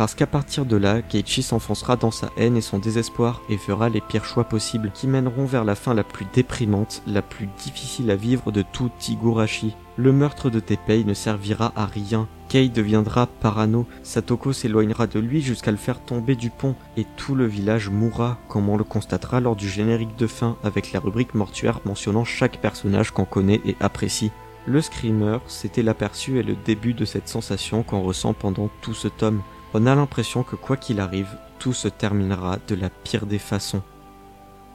parce 0.00 0.14
qu'à 0.14 0.26
partir 0.26 0.64
de 0.64 0.78
là, 0.78 1.02
Keiichi 1.02 1.42
s'enfoncera 1.42 1.96
dans 1.96 2.10
sa 2.10 2.30
haine 2.38 2.56
et 2.56 2.62
son 2.62 2.78
désespoir 2.78 3.42
et 3.50 3.58
fera 3.58 3.90
les 3.90 4.00
pires 4.00 4.24
choix 4.24 4.44
possibles 4.44 4.92
qui 4.94 5.06
mèneront 5.06 5.44
vers 5.44 5.62
la 5.62 5.74
fin 5.74 5.92
la 5.92 6.04
plus 6.04 6.24
déprimante, 6.32 7.02
la 7.06 7.20
plus 7.20 7.48
difficile 7.62 8.10
à 8.10 8.16
vivre 8.16 8.50
de 8.50 8.62
tout 8.62 8.90
Higurashi. 9.06 9.76
Le 9.98 10.10
meurtre 10.10 10.48
de 10.48 10.58
Teppei 10.58 11.04
ne 11.04 11.12
servira 11.12 11.74
à 11.76 11.84
rien. 11.84 12.28
Kei 12.48 12.70
deviendra 12.70 13.26
parano, 13.26 13.86
Satoko 14.02 14.54
s'éloignera 14.54 15.06
de 15.06 15.20
lui 15.20 15.42
jusqu'à 15.42 15.70
le 15.70 15.76
faire 15.76 16.00
tomber 16.00 16.34
du 16.34 16.48
pont, 16.48 16.76
et 16.96 17.04
tout 17.18 17.34
le 17.34 17.44
village 17.44 17.90
mourra, 17.90 18.38
comme 18.48 18.70
on 18.70 18.78
le 18.78 18.84
constatera 18.84 19.40
lors 19.40 19.54
du 19.54 19.68
générique 19.68 20.16
de 20.16 20.26
fin, 20.26 20.56
avec 20.64 20.92
la 20.92 21.00
rubrique 21.00 21.34
mortuaire 21.34 21.80
mentionnant 21.84 22.24
chaque 22.24 22.62
personnage 22.62 23.10
qu'on 23.10 23.26
connaît 23.26 23.60
et 23.66 23.76
apprécie. 23.80 24.32
Le 24.64 24.80
screamer, 24.80 25.40
c'était 25.46 25.82
l'aperçu 25.82 26.38
et 26.38 26.42
le 26.42 26.54
début 26.54 26.94
de 26.94 27.04
cette 27.04 27.28
sensation 27.28 27.82
qu'on 27.82 28.00
ressent 28.00 28.32
pendant 28.32 28.70
tout 28.80 28.94
ce 28.94 29.08
tome. 29.08 29.42
On 29.72 29.86
a 29.86 29.94
l'impression 29.94 30.42
que 30.42 30.56
quoi 30.56 30.76
qu'il 30.76 30.98
arrive, 30.98 31.38
tout 31.60 31.72
se 31.72 31.86
terminera 31.86 32.58
de 32.66 32.74
la 32.74 32.90
pire 32.90 33.26
des 33.26 33.38
façons. 33.38 33.82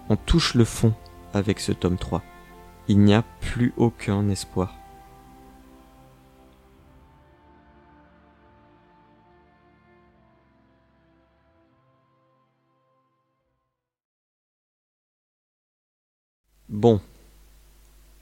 On 0.07 0.15
touche 0.15 0.53
le 0.53 0.63
fond 0.63 0.93
avec 1.33 1.59
ce 1.59 1.73
tome 1.73 1.97
3. 1.97 2.23
Il 2.87 2.99
n'y 2.99 3.13
a 3.13 3.23
plus 3.41 3.73
aucun 3.75 4.29
espoir. 4.29 4.73
Bon, 16.69 17.01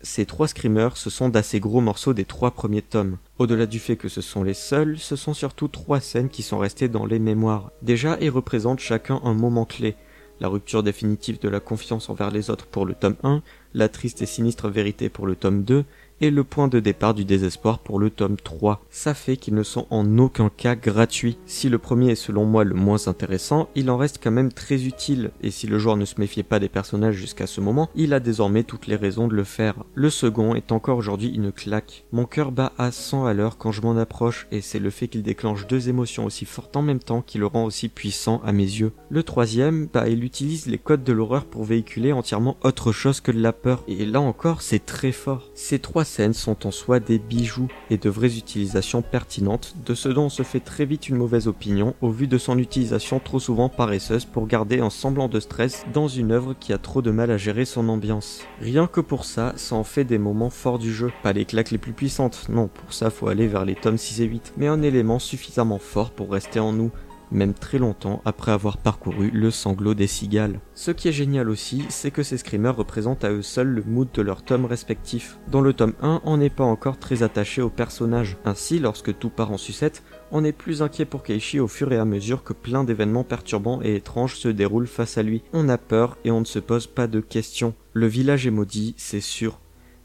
ces 0.03 0.25
trois 0.25 0.49
screamers, 0.49 0.97
ce 0.97 1.09
sont 1.09 1.29
d'assez 1.29 1.61
gros 1.61 1.79
morceaux 1.79 2.13
des 2.13 2.25
trois 2.25 2.51
premiers 2.51 2.81
tomes. 2.81 3.17
Au-delà 3.39 3.65
du 3.65 3.79
fait 3.79 3.95
que 3.95 4.09
ce 4.09 4.19
sont 4.19 4.43
les 4.43 4.53
seuls, 4.53 4.99
ce 4.99 5.15
sont 5.15 5.33
surtout 5.33 5.69
trois 5.69 6.01
scènes 6.01 6.29
qui 6.29 6.43
sont 6.43 6.57
restées 6.57 6.89
dans 6.89 7.05
les 7.05 7.19
mémoires. 7.19 7.71
Déjà, 7.81 8.17
ils 8.19 8.29
représentent 8.29 8.81
chacun 8.81 9.21
un 9.23 9.33
moment 9.33 9.65
clé. 9.65 9.95
La 10.41 10.49
rupture 10.49 10.83
définitive 10.83 11.39
de 11.39 11.47
la 11.47 11.61
confiance 11.61 12.09
envers 12.09 12.31
les 12.31 12.49
autres 12.49 12.65
pour 12.65 12.85
le 12.85 12.95
tome 12.95 13.15
1, 13.23 13.41
la 13.73 13.87
triste 13.87 14.21
et 14.21 14.25
sinistre 14.25 14.67
vérité 14.67 15.07
pour 15.07 15.25
le 15.25 15.35
tome 15.35 15.63
2, 15.63 15.85
et 16.23 16.31
le 16.31 16.45
point 16.45 16.69
de 16.69 16.79
départ 16.79 17.13
du 17.13 17.25
désespoir 17.25 17.79
pour 17.79 17.99
le 17.99 18.09
tome 18.09 18.37
3. 18.41 18.81
Ça 18.89 19.13
fait 19.13 19.35
qu'ils 19.35 19.55
ne 19.55 19.61
sont 19.61 19.87
en 19.89 20.17
aucun 20.19 20.47
cas 20.47 20.73
gratuits. 20.73 21.37
Si 21.45 21.67
le 21.67 21.79
premier 21.79 22.11
est 22.11 22.15
selon 22.15 22.45
moi 22.45 22.63
le 22.63 22.75
moins 22.75 23.09
intéressant, 23.09 23.67
il 23.75 23.91
en 23.91 23.97
reste 23.97 24.21
quand 24.23 24.31
même 24.31 24.53
très 24.53 24.85
utile, 24.85 25.31
et 25.41 25.51
si 25.51 25.67
le 25.67 25.77
joueur 25.79 25.97
ne 25.97 26.05
se 26.05 26.21
méfiait 26.21 26.43
pas 26.43 26.61
des 26.61 26.69
personnages 26.69 27.15
jusqu'à 27.15 27.45
ce 27.45 27.59
moment, 27.59 27.89
il 27.93 28.13
a 28.13 28.21
désormais 28.21 28.63
toutes 28.63 28.87
les 28.87 28.95
raisons 28.95 29.27
de 29.27 29.35
le 29.35 29.43
faire. 29.43 29.75
Le 29.95 30.09
second 30.09 30.55
est 30.55 30.71
encore 30.71 30.97
aujourd'hui 30.97 31.27
une 31.27 31.51
claque. 31.51 32.05
Mon 32.13 32.23
cœur 32.23 32.53
bat 32.53 32.71
à 32.77 32.93
100 32.93 33.25
à 33.25 33.33
l'heure 33.33 33.57
quand 33.57 33.73
je 33.73 33.81
m'en 33.81 33.97
approche, 33.97 34.47
et 34.49 34.61
c'est 34.61 34.79
le 34.79 34.91
fait 34.91 35.09
qu'il 35.09 35.23
déclenche 35.23 35.67
deux 35.67 35.89
émotions 35.89 36.23
aussi 36.23 36.45
fortes 36.45 36.77
en 36.77 36.81
même 36.83 36.99
temps 36.99 37.21
qui 37.21 37.37
le 37.37 37.47
rend 37.47 37.65
aussi 37.65 37.89
puissant 37.89 38.41
à 38.45 38.53
mes 38.53 38.63
yeux. 38.63 38.93
Le 39.09 39.23
troisième, 39.23 39.89
bah 39.93 40.07
il 40.07 40.23
utilise 40.23 40.67
les 40.67 40.77
codes 40.77 41.03
de 41.03 41.11
l'horreur 41.11 41.43
pour 41.43 41.65
véhiculer 41.65 42.13
entièrement 42.13 42.55
autre 42.63 42.93
chose 42.93 43.19
que 43.19 43.33
de 43.33 43.41
la 43.41 43.51
peur, 43.51 43.83
et 43.89 44.05
là 44.05 44.21
encore 44.21 44.61
c'est 44.61 44.85
très 44.85 45.11
fort. 45.11 45.49
Ces 45.53 45.79
trois 45.79 46.05
scènes 46.13 46.33
sont 46.33 46.67
en 46.67 46.71
soi 46.71 46.99
des 46.99 47.17
bijoux 47.17 47.69
et 47.89 47.97
de 47.97 48.09
vraies 48.09 48.37
utilisations 48.37 49.01
pertinentes, 49.01 49.75
de 49.83 49.95
ce 49.95 50.09
dont 50.09 50.25
on 50.25 50.29
se 50.29 50.43
fait 50.43 50.59
très 50.59 50.85
vite 50.85 51.09
une 51.09 51.15
mauvaise 51.15 51.47
opinion 51.47 51.95
au 52.01 52.11
vu 52.11 52.27
de 52.27 52.37
son 52.37 52.59
utilisation 52.59 53.19
trop 53.19 53.39
souvent 53.39 53.67
paresseuse 53.67 54.25
pour 54.25 54.45
garder 54.45 54.79
un 54.79 54.91
semblant 54.91 55.27
de 55.27 55.39
stress 55.39 55.85
dans 55.91 56.07
une 56.07 56.31
œuvre 56.31 56.53
qui 56.59 56.71
a 56.71 56.77
trop 56.77 57.01
de 57.01 57.09
mal 57.09 57.31
à 57.31 57.37
gérer 57.37 57.65
son 57.65 57.89
ambiance. 57.89 58.43
Rien 58.61 58.85
que 58.85 59.01
pour 59.01 59.25
ça, 59.25 59.53
ça 59.55 59.75
en 59.75 59.83
fait 59.83 60.03
des 60.03 60.19
moments 60.19 60.51
forts 60.51 60.77
du 60.77 60.93
jeu, 60.93 61.11
pas 61.23 61.33
les 61.33 61.45
claques 61.45 61.71
les 61.71 61.79
plus 61.79 61.93
puissantes, 61.93 62.47
non, 62.47 62.67
pour 62.67 62.93
ça 62.93 63.09
faut 63.09 63.27
aller 63.27 63.47
vers 63.47 63.65
les 63.65 63.75
tomes 63.75 63.97
6 63.97 64.21
et 64.21 64.25
8, 64.25 64.53
mais 64.57 64.67
un 64.67 64.83
élément 64.83 65.17
suffisamment 65.17 65.79
fort 65.79 66.11
pour 66.11 66.31
rester 66.31 66.59
en 66.59 66.73
nous, 66.73 66.91
même 67.33 67.53
très 67.53 67.77
longtemps 67.77 68.21
après 68.25 68.51
avoir 68.51 68.77
parcouru 68.77 69.29
le 69.31 69.51
sanglot 69.51 69.93
des 69.93 70.07
cigales. 70.07 70.59
Ce 70.73 70.91
qui 70.91 71.07
est 71.07 71.13
génial 71.13 71.49
aussi, 71.49 71.83
c'est 71.89 72.11
que 72.11 72.23
ces 72.23 72.37
screamers 72.37 72.75
représentent 72.75 73.23
à 73.23 73.31
eux 73.31 73.41
seuls 73.41 73.67
le 73.67 73.83
mood 73.83 74.07
de 74.13 74.21
leur 74.21 74.43
tome 74.43 74.65
respectif. 74.65 75.37
Dans 75.49 75.61
le 75.61 75.73
tome 75.73 75.93
1, 76.01 76.21
on 76.23 76.37
n'est 76.37 76.49
pas 76.49 76.63
encore 76.63 76.97
très 76.97 77.23
attaché 77.23 77.61
au 77.61 77.69
personnage. 77.69 78.37
Ainsi, 78.45 78.79
lorsque 78.79 79.17
tout 79.17 79.29
part 79.29 79.51
en 79.51 79.57
sucette, 79.57 80.03
on 80.31 80.43
est 80.43 80.51
plus 80.51 80.81
inquiet 80.81 81.05
pour 81.05 81.23
Keishi 81.23 81.59
au 81.59 81.67
fur 81.67 81.91
et 81.91 81.97
à 81.97 82.05
mesure 82.05 82.43
que 82.43 82.53
plein 82.53 82.83
d'événements 82.83 83.23
perturbants 83.23 83.81
et 83.83 83.95
étranges 83.95 84.35
se 84.35 84.47
déroulent 84.47 84.87
face 84.87 85.17
à 85.17 85.23
lui. 85.23 85.43
On 85.53 85.69
a 85.69 85.77
peur 85.77 86.17
et 86.23 86.31
on 86.31 86.39
ne 86.39 86.45
se 86.45 86.59
pose 86.59 86.87
pas 86.87 87.07
de 87.07 87.19
questions. 87.19 87.73
Le 87.93 88.07
village 88.07 88.47
est 88.47 88.51
maudit, 88.51 88.95
c'est 88.97 89.21
sûr. 89.21 89.59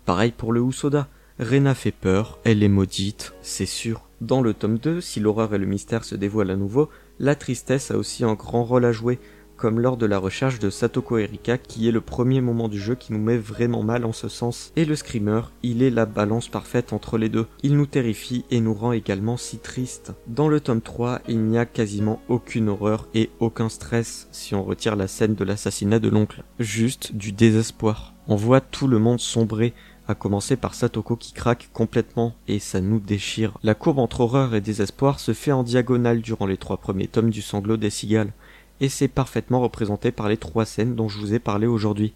Pareil 0.04 0.32
pour 0.36 0.52
le 0.52 0.62
Usoda. 0.62 1.08
Rena 1.40 1.74
fait 1.76 1.92
peur, 1.92 2.40
elle 2.42 2.64
est 2.64 2.68
maudite, 2.68 3.32
c'est 3.42 3.64
sûr. 3.64 4.08
Dans 4.20 4.42
le 4.42 4.54
tome 4.54 4.78
2, 4.78 5.00
si 5.00 5.20
l'horreur 5.20 5.54
et 5.54 5.58
le 5.58 5.66
mystère 5.66 6.02
se 6.02 6.16
dévoilent 6.16 6.50
à 6.50 6.56
nouveau, 6.56 6.88
la 7.18 7.34
tristesse 7.34 7.90
a 7.90 7.98
aussi 7.98 8.24
un 8.24 8.34
grand 8.34 8.64
rôle 8.64 8.84
à 8.84 8.92
jouer, 8.92 9.18
comme 9.58 9.80
lors 9.80 9.96
de 9.96 10.06
la 10.06 10.18
recherche 10.18 10.60
de 10.60 10.70
Satoko 10.70 11.18
Erika 11.18 11.58
qui 11.58 11.88
est 11.88 11.92
le 11.92 12.00
premier 12.00 12.40
moment 12.40 12.68
du 12.68 12.78
jeu 12.78 12.94
qui 12.94 13.12
nous 13.12 13.18
met 13.18 13.36
vraiment 13.36 13.82
mal 13.82 14.04
en 14.04 14.12
ce 14.12 14.28
sens. 14.28 14.72
Et 14.76 14.84
le 14.84 14.94
screamer, 14.94 15.42
il 15.62 15.82
est 15.82 15.90
la 15.90 16.06
balance 16.06 16.48
parfaite 16.48 16.92
entre 16.92 17.18
les 17.18 17.28
deux. 17.28 17.46
Il 17.62 17.76
nous 17.76 17.86
terrifie 17.86 18.44
et 18.50 18.60
nous 18.60 18.72
rend 18.72 18.92
également 18.92 19.36
si 19.36 19.58
tristes. 19.58 20.12
Dans 20.28 20.48
le 20.48 20.60
tome 20.60 20.80
3, 20.80 21.20
il 21.28 21.40
n'y 21.40 21.58
a 21.58 21.66
quasiment 21.66 22.22
aucune 22.28 22.68
horreur 22.68 23.08
et 23.14 23.30
aucun 23.40 23.68
stress 23.68 24.28
si 24.30 24.54
on 24.54 24.62
retire 24.62 24.94
la 24.94 25.08
scène 25.08 25.34
de 25.34 25.44
l'assassinat 25.44 25.98
de 25.98 26.08
l'oncle. 26.08 26.44
Juste 26.60 27.14
du 27.14 27.32
désespoir. 27.32 28.14
On 28.28 28.36
voit 28.36 28.60
tout 28.60 28.86
le 28.86 28.98
monde 28.98 29.20
sombrer, 29.20 29.72
à 30.08 30.14
commencer 30.14 30.56
par 30.56 30.74
Satoko 30.74 31.16
qui 31.16 31.32
craque 31.32 31.68
complètement 31.72 32.34
et 32.48 32.58
ça 32.58 32.80
nous 32.80 32.98
déchire. 32.98 33.58
La 33.62 33.74
courbe 33.74 33.98
entre 33.98 34.20
horreur 34.20 34.54
et 34.54 34.60
désespoir 34.60 35.20
se 35.20 35.34
fait 35.34 35.52
en 35.52 35.62
diagonale 35.62 36.22
durant 36.22 36.46
les 36.46 36.56
trois 36.56 36.78
premiers 36.78 37.06
tomes 37.06 37.30
du 37.30 37.42
sanglot 37.42 37.76
des 37.76 37.90
cigales, 37.90 38.32
et 38.80 38.88
c'est 38.88 39.08
parfaitement 39.08 39.60
représenté 39.60 40.10
par 40.10 40.28
les 40.28 40.36
trois 40.36 40.64
scènes 40.64 40.96
dont 40.96 41.08
je 41.08 41.18
vous 41.18 41.34
ai 41.34 41.38
parlé 41.38 41.66
aujourd'hui. 41.66 42.14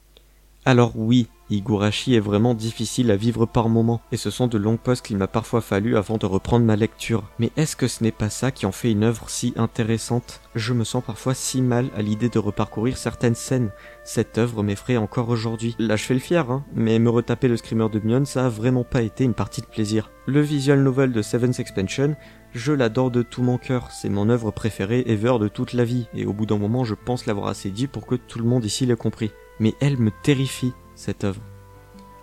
Alors 0.64 0.92
oui, 0.96 1.28
Higurashi 1.52 2.14
est 2.14 2.20
vraiment 2.20 2.54
difficile 2.54 3.10
à 3.10 3.16
vivre 3.16 3.46
par 3.46 3.68
moments, 3.68 4.00
et 4.10 4.16
ce 4.16 4.30
sont 4.30 4.46
de 4.46 4.58
longues 4.58 4.78
pauses 4.78 5.00
qu'il 5.00 5.16
m'a 5.16 5.26
parfois 5.26 5.60
fallu 5.60 5.96
avant 5.96 6.16
de 6.16 6.26
reprendre 6.26 6.64
ma 6.64 6.76
lecture. 6.76 7.24
Mais 7.38 7.50
est-ce 7.56 7.76
que 7.76 7.88
ce 7.88 8.02
n'est 8.02 8.10
pas 8.10 8.30
ça 8.30 8.50
qui 8.50 8.66
en 8.66 8.72
fait 8.72 8.90
une 8.90 9.04
œuvre 9.04 9.28
si 9.28 9.52
intéressante? 9.56 10.40
Je 10.54 10.72
me 10.72 10.84
sens 10.84 11.02
parfois 11.04 11.34
si 11.34 11.62
mal 11.62 11.88
à 11.96 12.02
l'idée 12.02 12.28
de 12.28 12.38
reparcourir 12.38 12.96
certaines 12.96 13.34
scènes. 13.34 13.70
Cette 14.04 14.38
œuvre 14.38 14.62
m'effraie 14.62 14.96
encore 14.96 15.28
aujourd'hui. 15.28 15.76
Là 15.78 15.96
je 15.96 16.04
fais 16.04 16.14
le 16.14 16.20
fier, 16.20 16.50
hein, 16.50 16.64
mais 16.74 16.98
me 16.98 17.10
retaper 17.10 17.48
le 17.48 17.56
screamer 17.56 17.88
de 17.88 18.00
Mion, 18.00 18.24
ça 18.24 18.46
a 18.46 18.48
vraiment 18.48 18.84
pas 18.84 19.02
été 19.02 19.24
une 19.24 19.34
partie 19.34 19.60
de 19.60 19.66
plaisir. 19.66 20.10
Le 20.26 20.40
visual 20.40 20.82
novel 20.82 21.12
de 21.12 21.22
Seven's 21.22 21.58
Expansion, 21.58 22.16
je 22.54 22.72
l'adore 22.72 23.10
de 23.10 23.22
tout 23.22 23.42
mon 23.42 23.58
cœur, 23.58 23.90
c'est 23.90 24.10
mon 24.10 24.28
œuvre 24.28 24.50
préférée 24.50 25.04
ever 25.06 25.38
de 25.40 25.48
toute 25.48 25.72
la 25.72 25.84
vie, 25.84 26.06
et 26.14 26.26
au 26.26 26.32
bout 26.32 26.46
d'un 26.46 26.58
moment 26.58 26.84
je 26.84 26.94
pense 26.94 27.26
l'avoir 27.26 27.48
assez 27.48 27.70
dit 27.70 27.86
pour 27.86 28.06
que 28.06 28.14
tout 28.14 28.38
le 28.38 28.44
monde 28.44 28.64
ici 28.64 28.86
l'ait 28.86 28.94
compris. 28.94 29.32
Mais 29.58 29.74
elle 29.80 29.98
me 29.98 30.10
terrifie, 30.22 30.72
cette 30.94 31.24
œuvre. 31.24 31.40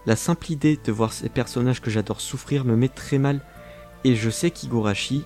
La 0.05 0.15
simple 0.15 0.51
idée 0.51 0.79
de 0.83 0.91
voir 0.91 1.13
ces 1.13 1.29
personnages 1.29 1.81
que 1.81 1.91
j'adore 1.91 2.21
souffrir 2.21 2.65
me 2.65 2.75
met 2.75 2.89
très 2.89 3.17
mal, 3.17 3.41
et 4.03 4.15
je 4.15 4.29
sais 4.29 4.51
qu'Igurashi, 4.51 5.25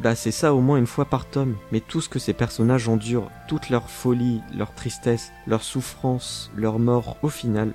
bah 0.00 0.14
c'est 0.14 0.30
ça 0.30 0.54
au 0.54 0.60
moins 0.60 0.78
une 0.78 0.86
fois 0.86 1.06
par 1.06 1.26
tome, 1.26 1.56
mais 1.72 1.80
tout 1.80 2.00
ce 2.00 2.08
que 2.08 2.18
ces 2.18 2.32
personnages 2.32 2.88
endurent, 2.88 3.30
toute 3.48 3.70
leur 3.70 3.90
folie, 3.90 4.40
leur 4.54 4.74
tristesse, 4.74 5.32
leur 5.46 5.62
souffrance, 5.62 6.50
leur 6.54 6.78
mort, 6.78 7.16
au 7.22 7.28
final, 7.28 7.72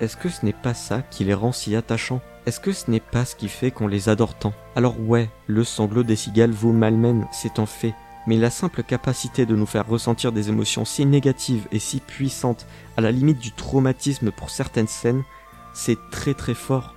est-ce 0.00 0.16
que 0.16 0.28
ce 0.28 0.44
n'est 0.44 0.52
pas 0.52 0.74
ça 0.74 1.02
qui 1.10 1.24
les 1.24 1.34
rend 1.34 1.52
si 1.52 1.76
attachants? 1.76 2.20
Est-ce 2.44 2.58
que 2.58 2.72
ce 2.72 2.90
n'est 2.90 2.98
pas 2.98 3.24
ce 3.24 3.36
qui 3.36 3.48
fait 3.48 3.70
qu'on 3.70 3.86
les 3.86 4.08
adore 4.08 4.34
tant? 4.34 4.52
Alors 4.74 4.98
ouais, 4.98 5.30
le 5.46 5.62
sanglot 5.62 6.02
des 6.02 6.16
cigales 6.16 6.50
vous 6.50 6.72
malmène, 6.72 7.26
c'est 7.30 7.60
un 7.60 7.66
fait, 7.66 7.94
mais 8.26 8.36
la 8.36 8.50
simple 8.50 8.82
capacité 8.82 9.46
de 9.46 9.56
nous 9.56 9.66
faire 9.66 9.86
ressentir 9.86 10.32
des 10.32 10.48
émotions 10.48 10.84
si 10.84 11.04
négatives 11.06 11.66
et 11.72 11.78
si 11.78 12.00
puissantes, 12.00 12.66
à 12.96 13.00
la 13.00 13.10
limite 13.10 13.38
du 13.38 13.52
traumatisme 13.52 14.30
pour 14.30 14.50
certaines 14.50 14.88
scènes, 14.88 15.24
c'est 15.74 15.98
très 16.10 16.34
très 16.34 16.54
fort. 16.54 16.94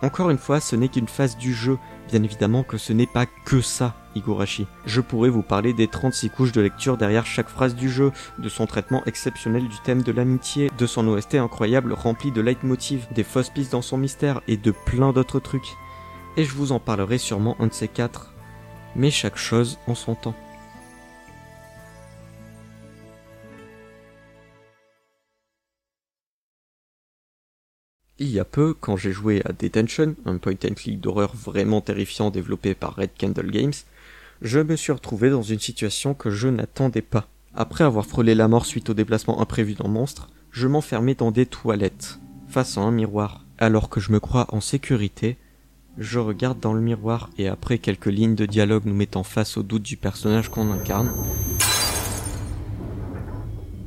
Encore 0.00 0.30
une 0.30 0.38
fois, 0.38 0.60
ce 0.60 0.76
n'est 0.76 0.88
qu'une 0.88 1.08
phase 1.08 1.36
du 1.36 1.52
jeu, 1.52 1.76
bien 2.08 2.22
évidemment 2.22 2.62
que 2.62 2.78
ce 2.78 2.92
n'est 2.92 3.06
pas 3.06 3.26
que 3.26 3.60
ça, 3.60 3.94
Higurashi. 4.14 4.66
Je 4.86 5.00
pourrais 5.00 5.28
vous 5.28 5.42
parler 5.42 5.72
des 5.72 5.88
36 5.88 6.30
couches 6.30 6.52
de 6.52 6.60
lecture 6.60 6.96
derrière 6.96 7.26
chaque 7.26 7.48
phrase 7.48 7.74
du 7.74 7.88
jeu, 7.90 8.12
de 8.38 8.48
son 8.48 8.66
traitement 8.66 9.02
exceptionnel 9.06 9.66
du 9.66 9.76
thème 9.80 10.02
de 10.02 10.12
l'amitié, 10.12 10.70
de 10.78 10.86
son 10.86 11.06
OST 11.08 11.34
incroyable 11.34 11.92
rempli 11.92 12.30
de 12.30 12.40
leitmotiv, 12.40 13.08
des 13.12 13.24
fausses 13.24 13.50
pistes 13.50 13.72
dans 13.72 13.82
son 13.82 13.98
mystère 13.98 14.40
et 14.46 14.56
de 14.56 14.70
plein 14.70 15.12
d'autres 15.12 15.40
trucs. 15.40 15.74
Et 16.36 16.44
je 16.44 16.54
vous 16.54 16.70
en 16.70 16.78
parlerai 16.78 17.18
sûrement 17.18 17.56
un 17.58 17.66
de 17.66 17.72
ces 17.72 17.88
quatre. 17.88 18.32
Mais 18.94 19.10
chaque 19.10 19.36
chose 19.36 19.78
en 19.88 19.96
son 19.96 20.14
temps. 20.14 20.34
Il 28.20 28.30
y 28.30 28.40
a 28.40 28.44
peu, 28.44 28.74
quand 28.74 28.96
j'ai 28.96 29.12
joué 29.12 29.42
à 29.44 29.52
Detention, 29.52 30.16
un 30.24 30.38
point 30.38 30.54
and 30.64 30.74
click 30.74 31.00
d'horreur 31.00 31.36
vraiment 31.36 31.80
terrifiant 31.80 32.30
développé 32.30 32.74
par 32.74 32.96
Red 32.96 33.10
Candle 33.18 33.52
Games, 33.52 33.72
je 34.42 34.58
me 34.58 34.74
suis 34.74 34.90
retrouvé 34.90 35.30
dans 35.30 35.42
une 35.42 35.60
situation 35.60 36.14
que 36.14 36.30
je 36.30 36.48
n'attendais 36.48 37.02
pas. 37.02 37.28
Après 37.54 37.84
avoir 37.84 38.06
frôlé 38.06 38.34
la 38.34 38.48
mort 38.48 38.66
suite 38.66 38.90
au 38.90 38.94
déplacement 38.94 39.40
imprévu 39.40 39.74
d'un 39.74 39.88
monstre, 39.88 40.30
je 40.50 40.66
m'enfermais 40.66 41.14
dans 41.14 41.30
des 41.30 41.46
toilettes, 41.46 42.18
face 42.48 42.76
à 42.76 42.80
un 42.80 42.90
miroir. 42.90 43.44
Alors 43.56 43.88
que 43.88 44.00
je 44.00 44.10
me 44.10 44.18
crois 44.18 44.46
en 44.48 44.60
sécurité, 44.60 45.36
je 45.96 46.18
regarde 46.18 46.58
dans 46.58 46.74
le 46.74 46.80
miroir 46.80 47.30
et 47.38 47.46
après 47.46 47.78
quelques 47.78 48.06
lignes 48.06 48.34
de 48.34 48.46
dialogue 48.46 48.84
nous 48.84 48.94
mettant 48.94 49.22
face 49.22 49.56
au 49.56 49.62
doute 49.62 49.82
du 49.82 49.96
personnage 49.96 50.48
qu'on 50.48 50.72
incarne, 50.72 51.12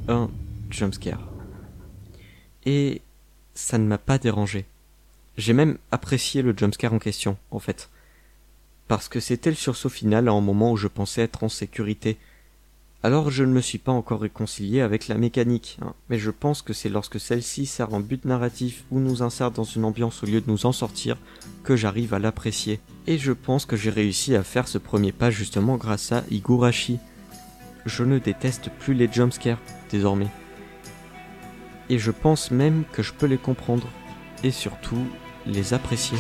un 0.08 0.30
jumpscare. 0.70 1.28
Et 2.66 3.02
ça 3.62 3.78
ne 3.78 3.86
m'a 3.86 3.98
pas 3.98 4.18
dérangé. 4.18 4.66
J'ai 5.38 5.54
même 5.54 5.78
apprécié 5.92 6.42
le 6.42 6.54
jumpscare 6.56 6.94
en 6.94 7.00
question, 7.00 7.38
en 7.52 7.60
fait. 7.60 7.90
Parce 8.88 9.08
que 9.08 9.20
c'était 9.20 9.50
le 9.50 9.56
sursaut 9.56 9.90
final 9.90 10.28
à 10.28 10.32
un 10.32 10.42
moment 10.42 10.72
où 10.72 10.78
je 10.78 10.88
pensais 10.88 11.22
être 11.22 11.44
en 11.44 11.50
sécurité. 11.50 12.18
Alors 13.04 13.32
je 13.32 13.44
ne 13.44 13.54
me 13.54 13.62
suis 13.62 13.78
pas 13.78 13.92
encore 13.92 14.22
réconcilié 14.22 14.82
avec 14.82 15.08
la 15.08 15.16
mécanique, 15.16 15.80
hein, 15.82 15.94
mais 16.10 16.20
je 16.20 16.30
pense 16.30 16.62
que 16.62 16.74
c'est 16.74 16.90
lorsque 16.90 17.20
celle-ci 17.20 17.66
sert 17.66 17.94
en 17.94 18.00
but 18.00 18.26
narratif 18.26 18.84
ou 18.92 19.00
nous 19.00 19.24
insère 19.24 19.50
dans 19.50 19.64
une 19.64 19.86
ambiance 19.86 20.22
au 20.22 20.28
lieu 20.28 20.42
de 20.42 20.52
nous 20.52 20.68
en 20.68 20.72
sortir 20.72 21.18
que 21.64 21.76
j'arrive 21.76 22.14
à 22.14 22.20
l'apprécier. 22.20 22.80
Et 23.08 23.18
je 23.18 23.32
pense 23.32 23.66
que 23.66 23.78
j'ai 23.78 23.90
réussi 23.90 24.36
à 24.36 24.44
faire 24.44 24.68
ce 24.68 24.78
premier 24.78 25.12
pas 25.12 25.32
justement 25.32 25.78
grâce 25.78 26.12
à 26.12 26.24
Higurashi. 26.30 27.00
Je 27.88 28.04
ne 28.04 28.20
déteste 28.20 28.70
plus 28.80 28.94
les 28.94 29.12
jumpscares, 29.12 29.62
désormais 29.90 30.28
et 31.92 32.00
je 32.00 32.10
pense 32.10 32.52
même 32.52 32.86
que 32.94 33.04
je 33.04 33.12
peux 33.12 33.26
les 33.26 33.38
comprendre 33.38 33.88
et 34.46 34.52
surtout 34.52 35.06
les 35.46 35.74
apprécier. 35.74 36.18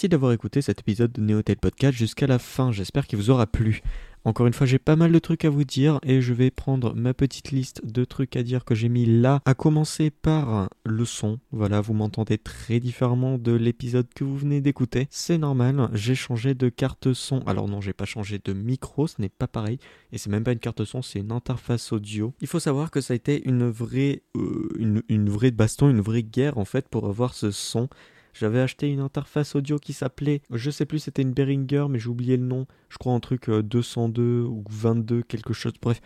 Merci 0.00 0.08
d'avoir 0.08 0.32
écouté 0.32 0.62
cet 0.62 0.80
épisode 0.80 1.12
de 1.12 1.20
Neotel 1.20 1.58
Podcast 1.58 1.94
jusqu'à 1.94 2.26
la 2.26 2.38
fin, 2.38 2.72
j'espère 2.72 3.06
qu'il 3.06 3.18
vous 3.18 3.28
aura 3.28 3.46
plu. 3.46 3.82
Encore 4.24 4.46
une 4.46 4.54
fois, 4.54 4.66
j'ai 4.66 4.78
pas 4.78 4.96
mal 4.96 5.12
de 5.12 5.18
trucs 5.18 5.44
à 5.44 5.50
vous 5.50 5.64
dire 5.64 6.00
et 6.02 6.22
je 6.22 6.32
vais 6.32 6.50
prendre 6.50 6.94
ma 6.94 7.12
petite 7.12 7.50
liste 7.50 7.84
de 7.84 8.06
trucs 8.06 8.34
à 8.34 8.42
dire 8.42 8.64
que 8.64 8.74
j'ai 8.74 8.88
mis 8.88 9.04
là, 9.04 9.42
à 9.44 9.52
commencer 9.52 10.08
par 10.08 10.70
le 10.86 11.04
son. 11.04 11.38
Voilà, 11.52 11.82
vous 11.82 11.92
m'entendez 11.92 12.38
très 12.38 12.80
différemment 12.80 13.36
de 13.36 13.52
l'épisode 13.52 14.06
que 14.14 14.24
vous 14.24 14.38
venez 14.38 14.62
d'écouter. 14.62 15.06
C'est 15.10 15.36
normal, 15.36 15.90
j'ai 15.92 16.14
changé 16.14 16.54
de 16.54 16.70
carte 16.70 17.12
son. 17.12 17.40
Alors 17.40 17.68
non, 17.68 17.82
j'ai 17.82 17.92
pas 17.92 18.06
changé 18.06 18.40
de 18.42 18.54
micro, 18.54 19.06
ce 19.06 19.20
n'est 19.20 19.28
pas 19.28 19.48
pareil. 19.48 19.78
Et 20.12 20.18
c'est 20.18 20.30
même 20.30 20.44
pas 20.44 20.52
une 20.52 20.60
carte 20.60 20.82
son, 20.86 21.02
c'est 21.02 21.18
une 21.18 21.32
interface 21.32 21.92
audio. 21.92 22.32
Il 22.40 22.48
faut 22.48 22.58
savoir 22.58 22.90
que 22.90 23.02
ça 23.02 23.12
a 23.12 23.16
été 23.16 23.46
une 23.46 23.68
vraie, 23.68 24.22
euh, 24.34 24.70
une, 24.78 25.02
une 25.10 25.28
vraie 25.28 25.50
baston, 25.50 25.90
une 25.90 26.00
vraie 26.00 26.22
guerre 26.22 26.56
en 26.56 26.64
fait 26.64 26.88
pour 26.88 27.06
avoir 27.06 27.34
ce 27.34 27.50
son. 27.50 27.90
J'avais 28.32 28.60
acheté 28.60 28.88
une 28.88 29.00
interface 29.00 29.54
audio 29.54 29.78
qui 29.78 29.92
s'appelait, 29.92 30.42
je 30.50 30.70
sais 30.70 30.86
plus, 30.86 31.00
c'était 31.00 31.22
une 31.22 31.32
Behringer, 31.32 31.86
mais 31.88 31.98
j'ai 31.98 32.08
oublié 32.08 32.36
le 32.36 32.44
nom. 32.44 32.66
Je 32.88 32.98
crois 32.98 33.12
un 33.12 33.20
truc 33.20 33.50
202 33.50 34.22
euh, 34.22 34.42
ou 34.44 34.64
22, 34.68 35.22
quelque 35.22 35.52
chose. 35.52 35.72
Bref, 35.80 36.00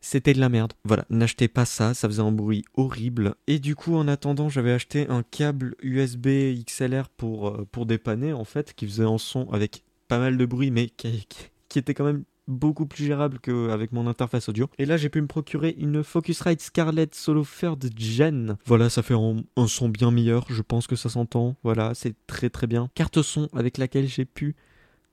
c'était 0.00 0.34
de 0.34 0.40
la 0.40 0.48
merde. 0.48 0.72
Voilà, 0.84 1.04
n'achetez 1.10 1.48
pas 1.48 1.64
ça, 1.64 1.94
ça 1.94 2.08
faisait 2.08 2.22
un 2.22 2.32
bruit 2.32 2.64
horrible. 2.74 3.34
Et 3.46 3.58
du 3.58 3.76
coup, 3.76 3.94
en 3.94 4.08
attendant, 4.08 4.48
j'avais 4.48 4.72
acheté 4.72 5.06
un 5.08 5.22
câble 5.22 5.76
USB 5.82 6.28
XLR 6.66 7.08
pour, 7.08 7.48
euh, 7.48 7.66
pour 7.70 7.86
dépanner, 7.86 8.32
en 8.32 8.44
fait, 8.44 8.74
qui 8.74 8.86
faisait 8.86 9.04
un 9.04 9.18
son 9.18 9.48
avec 9.50 9.84
pas 10.08 10.18
mal 10.18 10.36
de 10.36 10.44
bruit, 10.44 10.70
mais 10.70 10.88
qui, 10.88 11.26
qui 11.68 11.78
était 11.78 11.94
quand 11.94 12.04
même 12.04 12.24
beaucoup 12.52 12.86
plus 12.86 13.04
gérable 13.04 13.38
qu'avec 13.40 13.92
mon 13.92 14.06
interface 14.06 14.48
audio. 14.48 14.68
Et 14.78 14.86
là, 14.86 14.96
j'ai 14.96 15.08
pu 15.08 15.20
me 15.20 15.26
procurer 15.26 15.74
une 15.78 16.04
Focusrite 16.04 16.60
Scarlett 16.60 17.14
Solo 17.14 17.44
Third 17.44 17.90
Gen. 17.96 18.56
Voilà, 18.66 18.88
ça 18.90 19.02
fait 19.02 19.14
un, 19.14 19.66
son 19.66 19.88
bien 19.88 20.10
meilleur, 20.10 20.46
je 20.48 20.62
pense 20.62 20.86
que 20.86 20.96
ça 20.96 21.08
s'entend. 21.08 21.56
Voilà, 21.64 21.92
c'est 21.94 22.14
très 22.26 22.50
très 22.50 22.66
bien. 22.66 22.88
Carte 22.94 23.22
son 23.22 23.48
avec 23.52 23.78
laquelle 23.78 24.06
j'ai 24.06 24.24
pu 24.24 24.54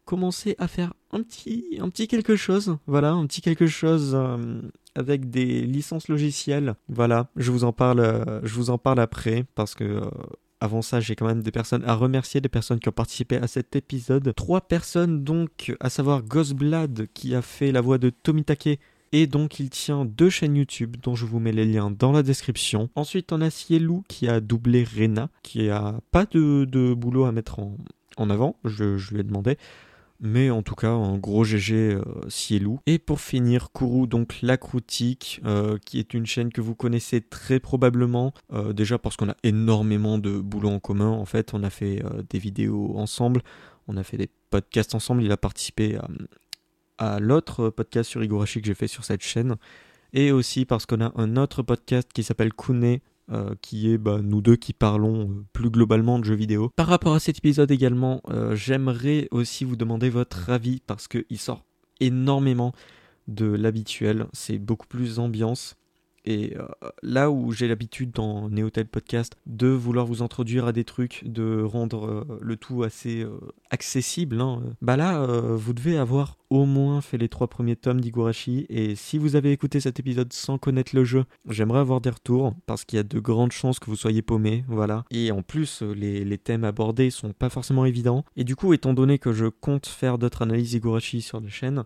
commencer 0.05 0.55
à 0.57 0.67
faire 0.67 0.93
un 1.11 1.21
petit, 1.21 1.77
un 1.79 1.89
petit 1.89 2.07
quelque 2.07 2.35
chose. 2.35 2.77
Voilà, 2.87 3.11
un 3.11 3.27
petit 3.27 3.41
quelque 3.41 3.67
chose 3.67 4.13
euh, 4.15 4.61
avec 4.95 5.29
des 5.29 5.61
licences 5.61 6.07
logicielles. 6.07 6.75
Voilà, 6.87 7.29
je 7.35 7.51
vous 7.51 7.63
en 7.63 7.73
parle, 7.73 7.99
euh, 7.99 8.39
je 8.43 8.53
vous 8.55 8.69
en 8.71 8.77
parle 8.77 8.99
après 8.99 9.45
parce 9.53 9.75
que 9.75 9.83
euh, 9.83 10.09
avant 10.61 10.81
ça, 10.81 10.99
j'ai 10.99 11.15
quand 11.15 11.25
même 11.25 11.41
des 11.41 11.51
personnes 11.51 11.83
à 11.85 11.93
remercier, 11.95 12.41
des 12.41 12.49
personnes 12.49 12.79
qui 12.79 12.89
ont 12.89 12.93
participé 12.93 13.37
à 13.37 13.47
cet 13.47 13.75
épisode. 13.75 14.33
Trois 14.35 14.61
personnes 14.61 15.23
donc, 15.23 15.75
à 15.79 15.89
savoir 15.89 16.23
Ghostblad 16.23 17.07
qui 17.13 17.33
a 17.35 17.41
fait 17.41 17.71
la 17.71 17.81
voix 17.81 17.97
de 17.97 18.09
Tomitake 18.09 18.79
et 19.11 19.25
donc 19.25 19.59
il 19.59 19.69
tient 19.69 20.05
deux 20.05 20.29
chaînes 20.29 20.55
YouTube 20.55 20.97
dont 21.01 21.15
je 21.15 21.25
vous 21.25 21.39
mets 21.39 21.51
les 21.51 21.65
liens 21.65 21.91
dans 21.91 22.11
la 22.11 22.23
description. 22.23 22.89
Ensuite 22.95 23.31
on 23.31 23.41
a 23.41 23.49
Cielou 23.49 24.03
qui 24.07 24.27
a 24.27 24.39
doublé 24.39 24.83
Rena, 24.83 25.29
qui 25.41 25.69
a 25.69 25.99
pas 26.11 26.25
de, 26.25 26.93
boulot 26.93 27.25
à 27.25 27.31
mettre 27.31 27.59
en, 27.59 28.29
avant, 28.29 28.57
je 28.65 29.13
lui 29.13 29.21
ai 29.21 29.23
demandé. 29.23 29.57
Mais 30.21 30.49
en 30.49 30.63
tout 30.63 30.75
cas, 30.75 30.89
un 30.89 31.17
gros 31.17 31.45
GG 31.45 31.93
euh, 31.93 32.03
Cielou. 32.27 32.79
Et 32.85 32.99
pour 32.99 33.21
finir, 33.21 33.71
Kourou, 33.71 34.05
donc 34.05 34.41
l'acroutique, 34.41 35.39
euh, 35.45 35.77
qui 35.85 35.97
est 35.97 36.13
une 36.13 36.25
chaîne 36.25 36.51
que 36.51 36.59
vous 36.59 36.75
connaissez 36.75 37.21
très 37.21 37.59
probablement. 37.59 38.33
Euh, 38.51 38.73
déjà 38.73 38.97
parce 38.97 39.15
qu'on 39.15 39.29
a 39.29 39.37
énormément 39.43 40.17
de 40.17 40.37
boulot 40.37 40.69
en 40.69 40.79
commun. 40.79 41.09
En 41.09 41.25
fait, 41.25 41.53
on 41.53 41.63
a 41.63 41.69
fait 41.69 42.03
euh, 42.03 42.21
des 42.29 42.39
vidéos 42.39 42.97
ensemble, 42.97 43.41
on 43.87 43.95
a 43.95 44.03
fait 44.03 44.17
des 44.17 44.29
podcasts 44.49 44.93
ensemble. 44.93 45.23
Il 45.23 45.31
a 45.31 45.37
participé 45.37 45.97
à, 46.97 47.19
l'autre 47.19 47.69
podcast 47.69 48.09
sur 48.09 48.21
Igorashi 48.21 48.59
que 48.59 48.67
j'ai 48.67 48.73
fait 48.73 48.87
sur 48.87 49.05
cette 49.05 49.21
chaîne. 49.21 49.55
Et 50.11 50.31
aussi 50.31 50.65
parce 50.65 50.85
qu'on 50.85 51.01
a 51.01 51.13
un 51.15 51.37
autre 51.37 51.63
podcast 51.63 52.11
qui 52.13 52.23
s'appelle 52.23 52.51
Kune, 52.51 52.99
euh, 53.31 53.53
qui 53.61 53.91
est 53.91 53.97
bah, 53.97 54.21
nous 54.23 54.41
deux 54.41 54.55
qui 54.55 54.73
parlons 54.73 55.29
euh, 55.29 55.45
plus 55.53 55.69
globalement 55.69 56.17
de 56.17 56.23
jeux 56.23 56.35
vidéo. 56.35 56.71
Par 56.75 56.87
rapport 56.87 57.13
à 57.13 57.19
cet 57.19 57.37
épisode 57.37 57.69
également, 57.69 58.21
euh, 58.29 58.55
j'aimerais 58.55 59.27
aussi 59.31 59.65
vous 59.65 59.75
demander 59.75 60.09
votre 60.09 60.49
avis 60.49 60.81
parce 60.87 61.07
qu'il 61.07 61.37
sort 61.37 61.63
énormément 61.99 62.73
de 63.27 63.45
l'habituel. 63.45 64.25
C'est 64.33 64.57
beaucoup 64.57 64.87
plus 64.87 65.19
ambiance. 65.19 65.75
Et 66.29 66.53
euh, 66.55 66.67
là 67.01 67.31
où 67.31 67.51
j'ai 67.51 67.67
l'habitude 67.67 68.11
dans 68.11 68.49
Néotel 68.49 68.85
Podcast 68.85 69.35
de 69.47 69.67
vouloir 69.67 70.05
vous 70.05 70.21
introduire 70.21 70.67
à 70.67 70.71
des 70.71 70.83
trucs, 70.83 71.23
de 71.25 71.63
rendre 71.63 72.05
euh, 72.05 72.37
le 72.39 72.55
tout 72.55 72.83
assez 72.83 73.23
euh, 73.23 73.31
accessible, 73.71 74.39
hein, 74.39 74.61
bah 74.83 74.95
là, 74.95 75.25
vous 75.25 75.73
devez 75.73 75.97
avoir 75.97 76.37
au 76.51 76.65
moins 76.65 77.01
fait 77.01 77.17
les 77.17 77.29
trois 77.29 77.47
premiers 77.47 77.75
tomes 77.75 77.99
d'Igurashi. 77.99 78.67
Et 78.69 78.93
si 78.93 79.17
vous 79.17 79.35
avez 79.35 79.51
écouté 79.51 79.79
cet 79.79 79.99
épisode 79.99 80.31
sans 80.31 80.59
connaître 80.59 80.95
le 80.95 81.03
jeu, 81.03 81.25
j'aimerais 81.49 81.79
avoir 81.79 81.99
des 81.99 82.11
retours 82.11 82.53
parce 82.67 82.85
qu'il 82.85 82.97
y 82.97 82.99
a 82.99 83.03
de 83.03 83.19
grandes 83.19 83.51
chances 83.51 83.79
que 83.79 83.87
vous 83.87 83.95
soyez 83.95 84.21
paumé, 84.21 84.63
voilà. 84.67 85.05
Et 85.09 85.31
en 85.31 85.41
plus, 85.41 85.81
les, 85.81 86.23
les 86.23 86.37
thèmes 86.37 86.63
abordés 86.63 87.09
sont 87.09 87.33
pas 87.33 87.49
forcément 87.49 87.85
évidents. 87.85 88.23
Et 88.35 88.43
du 88.43 88.55
coup, 88.55 88.73
étant 88.73 88.93
donné 88.93 89.17
que 89.17 89.33
je 89.33 89.47
compte 89.47 89.87
faire 89.87 90.19
d'autres 90.19 90.43
analyses 90.43 90.73
Igurashi 90.73 91.23
sur 91.23 91.41
la 91.41 91.49
chaîne, 91.49 91.85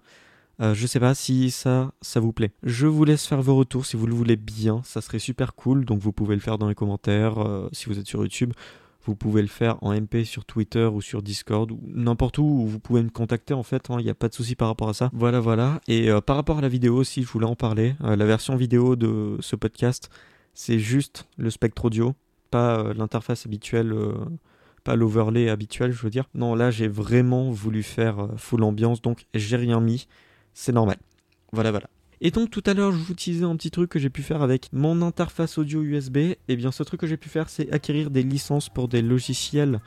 euh, 0.62 0.74
je 0.74 0.86
sais 0.86 1.00
pas 1.00 1.16
si 1.16 1.52
ça, 1.52 1.92
ça 2.02 2.20
vous 2.20 2.34
plaît. 2.34 2.52
Je 2.64 2.86
vous 2.86 3.06
laisse 3.06 3.26
faire 3.26 3.42
vos 3.42 3.56
retours 3.56 3.86
si 3.86 3.98
vous 3.98 4.06
le 4.06 4.14
voulez 4.14 4.36
bien, 4.36 4.82
ça 4.84 5.02
serait 5.02 5.20
super 5.20 5.56
cool. 5.56 5.86
Donc 5.86 6.00
vous 6.00 6.12
pouvez 6.12 6.36
le 6.36 6.42
faire 6.42 6.58
dans 6.58 6.68
les 6.68 6.76
commentaires 6.76 7.40
euh, 7.40 7.70
si 7.72 7.88
vous 7.88 8.00
êtes 8.00 8.08
sur 8.08 8.22
YouTube. 8.22 8.54
Vous 9.06 9.16
pouvez 9.16 9.42
le 9.42 9.50
faire 9.50 9.78
en 9.82 9.94
MP 9.94 10.24
sur 10.24 10.46
Twitter 10.46 10.86
ou 10.86 11.02
sur 11.02 11.22
Discord 11.22 11.70
ou 11.72 11.82
n'importe 11.88 12.38
où 12.38 12.44
où 12.44 12.68
vous 12.68 12.80
pouvez 12.80 13.04
me 13.04 13.10
contacter 13.10 13.54
en 13.54 13.64
fait. 13.64 13.88
Il 13.90 13.94
hein, 13.94 14.02
n'y 14.02 14.10
a 14.10 14.16
pas 14.16 14.30
de 14.30 14.34
souci 14.34 14.56
par 14.56 14.70
rapport 14.70 14.88
à 14.88 14.94
ça. 14.94 15.10
Voilà, 15.14 15.40
voilà. 15.40 15.82
Et 15.88 16.10
euh, 16.10 16.22
par 16.22 16.36
rapport 16.36 16.60
à 16.60 16.62
la 16.62 16.70
vidéo 16.70 16.96
aussi, 16.96 17.24
je 17.24 17.28
voulais 17.28 17.46
en 17.46 17.56
parler. 17.56 17.96
la 18.00 18.26
version 18.26 18.56
vidéo 18.56 18.96
de 18.96 19.38
ce 19.42 19.56
podcast, 19.56 20.10
c'est 20.54 20.80
juste 20.80 21.28
le 21.38 21.50
spectre 21.50 21.86
audio, 21.86 22.14
pas 22.52 22.94
l'interface 22.94 23.46
habituelle 23.46 23.94
pas 24.84 24.98
l'overlay 24.98 25.50
habituel, 25.50 25.94
je 25.94 26.02
veux 26.02 26.10
dire. 26.10 26.26
Non, 26.36 26.56
là, 26.56 26.70
j'ai 26.70 26.90
vraiment 26.90 27.52
voulu 27.52 27.84
faire 27.84 28.28
full 28.36 28.64
ambiance, 28.64 29.02
donc 29.02 29.26
j'ai 29.34 29.56
rien 29.56 29.80
mis 29.80 30.08
c'est 30.54 30.72
normal. 30.72 30.98
Voilà, 31.52 31.72
voilà. 31.72 31.88
Et 32.22 32.32
donc 32.32 32.50
tout 32.50 32.64
à 32.66 32.74
l'heure, 32.74 32.92
je 32.92 32.98
vous 32.98 33.14
disais 33.14 33.44
un 33.44 33.56
petit 33.56 33.70
truc 33.70 33.90
que 33.90 34.00
j'ai 34.00 34.10
pu 34.10 34.22
faire 34.22 34.42
avec 34.42 34.70
mon 34.72 35.02
interface 35.02 35.58
audio 35.58 35.82
USB. 35.82 36.18
Et 36.18 36.38
eh 36.48 36.56
bien 36.56 36.72
ce 36.72 36.82
truc 36.84 37.02
que 37.02 37.08
j'ai 37.08 37.18
pu 37.18 37.30
faire, 37.30 37.50
c'est 37.50 37.72
acquérir 37.72 38.12
des 38.12 38.24
licences 38.24 38.70
pour 38.70 38.88
des 38.88 39.02
logiciels 39.02 39.82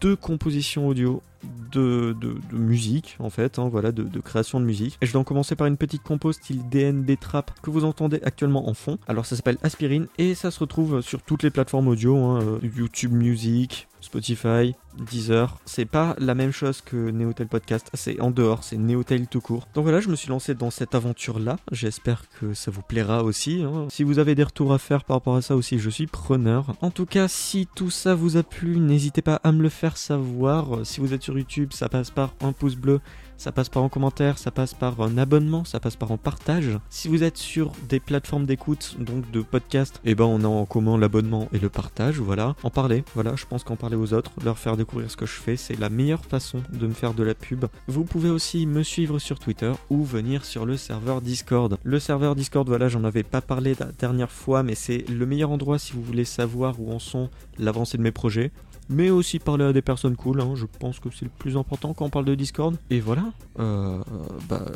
de 0.00 0.14
composition 0.14 0.88
audio, 0.88 1.22
de, 1.72 2.16
de, 2.20 2.56
musique 2.56 3.16
en 3.18 3.30
fait, 3.30 3.58
hein, 3.58 3.68
voilà, 3.68 3.92
de, 3.92 4.02
de, 4.02 4.20
création 4.20 4.60
de 4.60 4.64
musique. 4.64 4.98
Et 5.00 5.06
je 5.06 5.12
vais 5.12 5.18
en 5.18 5.24
commencer 5.24 5.56
par 5.56 5.66
une 5.66 5.76
petite 5.76 6.02
compo 6.02 6.32
style 6.32 6.68
DNB 6.68 7.18
Trap 7.18 7.50
que 7.62 7.70
vous 7.70 7.84
entendez 7.84 8.20
actuellement 8.24 8.68
en 8.68 8.74
fond. 8.74 8.98
Alors 9.06 9.26
ça 9.26 9.36
s'appelle 9.36 9.58
Aspirine 9.62 10.06
et 10.18 10.34
ça 10.34 10.50
se 10.50 10.60
retrouve 10.60 11.00
sur 11.00 11.22
toutes 11.22 11.42
les 11.42 11.50
plateformes 11.50 11.88
audio, 11.88 12.16
hein, 12.16 12.40
euh, 12.42 12.58
YouTube 12.76 13.12
Music, 13.12 13.88
Spotify, 14.00 14.74
Deezer. 15.10 15.58
C'est 15.64 15.84
pas 15.84 16.14
la 16.18 16.34
même 16.34 16.52
chose 16.52 16.80
que 16.80 17.10
Neotel 17.10 17.48
Podcast, 17.48 17.90
c'est 17.94 18.20
en 18.20 18.30
dehors, 18.30 18.64
c'est 18.64 18.76
Neotel 18.76 19.26
tout 19.26 19.40
court. 19.40 19.66
Donc 19.74 19.84
voilà, 19.84 20.00
je 20.00 20.08
me 20.08 20.16
suis 20.16 20.28
lancé 20.28 20.54
dans 20.54 20.70
cette 20.70 20.94
aventure-là. 20.94 21.58
J'espère 21.72 22.24
que 22.40 22.54
ça 22.54 22.70
vous 22.70 22.82
plaira 22.82 23.22
aussi. 23.24 23.62
Hein. 23.62 23.86
Si 23.90 24.04
vous 24.04 24.18
avez 24.18 24.34
des 24.34 24.44
retours 24.44 24.72
à 24.72 24.78
faire 24.78 25.04
par 25.04 25.16
rapport 25.16 25.36
à 25.36 25.42
ça 25.42 25.56
aussi, 25.56 25.78
je 25.78 25.90
suis 25.90 26.06
preneur. 26.06 26.74
En 26.80 26.90
tout 26.90 27.06
cas, 27.06 27.28
si 27.28 27.68
tout 27.74 27.90
ça 27.90 28.14
vous 28.14 28.36
a 28.36 28.42
plu, 28.42 28.78
n'hésitez 28.78 29.22
pas 29.22 29.40
à 29.42 29.52
me 29.52 29.62
le 29.62 29.68
faire 29.68 29.96
savoir. 29.96 30.84
Si 30.84 31.00
vous 31.00 31.12
êtes 31.12 31.24
YouTube, 31.38 31.72
ça 31.72 31.88
passe 31.88 32.10
par 32.10 32.34
un 32.40 32.52
pouce 32.52 32.76
bleu 32.76 33.00
ça 33.36 33.52
passe 33.52 33.68
par 33.68 33.82
un 33.82 33.88
commentaire, 33.88 34.38
ça 34.38 34.50
passe 34.50 34.74
par 34.74 35.00
un 35.00 35.18
abonnement, 35.18 35.64
ça 35.64 35.80
passe 35.80 35.96
par 35.96 36.10
un 36.10 36.16
partage. 36.16 36.78
Si 36.88 37.08
vous 37.08 37.22
êtes 37.22 37.36
sur 37.36 37.72
des 37.88 38.00
plateformes 38.00 38.46
d'écoute, 38.46 38.96
donc 38.98 39.30
de 39.30 39.42
podcast, 39.42 40.00
eh 40.04 40.14
ben 40.14 40.24
on 40.24 40.42
a 40.42 40.48
en 40.48 40.64
commun 40.64 40.98
l'abonnement 40.98 41.48
et 41.52 41.58
le 41.58 41.68
partage, 41.68 42.18
voilà. 42.18 42.56
En 42.62 42.70
parler, 42.70 43.04
voilà, 43.14 43.36
je 43.36 43.44
pense 43.44 43.64
qu'en 43.64 43.76
parler 43.76 43.96
aux 43.96 44.14
autres, 44.14 44.32
leur 44.44 44.58
faire 44.58 44.76
découvrir 44.76 45.10
ce 45.10 45.16
que 45.16 45.26
je 45.26 45.32
fais, 45.32 45.56
c'est 45.56 45.78
la 45.78 45.90
meilleure 45.90 46.24
façon 46.24 46.62
de 46.72 46.86
me 46.86 46.94
faire 46.94 47.14
de 47.14 47.22
la 47.22 47.34
pub. 47.34 47.66
Vous 47.88 48.04
pouvez 48.04 48.30
aussi 48.30 48.66
me 48.66 48.82
suivre 48.82 49.18
sur 49.18 49.38
Twitter 49.38 49.72
ou 49.90 50.04
venir 50.04 50.44
sur 50.44 50.64
le 50.64 50.76
serveur 50.76 51.20
Discord. 51.20 51.76
Le 51.82 51.98
serveur 51.98 52.34
Discord, 52.34 52.66
voilà, 52.66 52.88
j'en 52.88 53.04
avais 53.04 53.22
pas 53.22 53.42
parlé 53.42 53.74
la 53.78 53.86
dernière 53.86 54.30
fois, 54.30 54.62
mais 54.62 54.74
c'est 54.74 55.04
le 55.10 55.26
meilleur 55.26 55.50
endroit 55.50 55.78
si 55.78 55.92
vous 55.92 56.02
voulez 56.02 56.24
savoir 56.24 56.80
où 56.80 56.90
en 56.90 56.98
sont 56.98 57.28
l'avancée 57.58 57.98
de 57.98 58.02
mes 58.02 58.12
projets 58.12 58.50
mais 58.88 59.10
aussi 59.10 59.38
parler 59.38 59.64
à 59.64 59.72
des 59.72 59.82
personnes 59.82 60.16
cool. 60.16 60.40
Hein. 60.40 60.54
je 60.54 60.66
pense 60.66 61.00
que 61.00 61.10
c'est 61.10 61.24
le 61.24 61.30
plus 61.30 61.56
important 61.56 61.94
quand 61.94 62.04
on 62.04 62.10
parle 62.10 62.24
de 62.24 62.34
Discord. 62.34 62.76
Et 62.90 63.00
voilà. 63.00 63.32
Euh, 63.58 64.02
bah, 64.48 64.66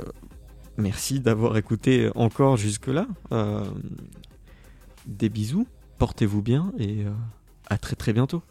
merci 0.77 1.20
d'avoir 1.20 1.57
écouté 1.57 2.11
encore 2.14 2.57
jusque-là. 2.57 3.07
Euh, 3.33 3.64
des 5.07 5.29
bisous, 5.29 5.66
portez-vous 5.99 6.42
bien 6.42 6.73
et 6.79 7.05
euh, 7.05 7.11
à 7.68 7.79
très 7.79 7.96
très 7.96 8.12
bientôt. 8.12 8.42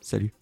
Salut. 0.00 0.37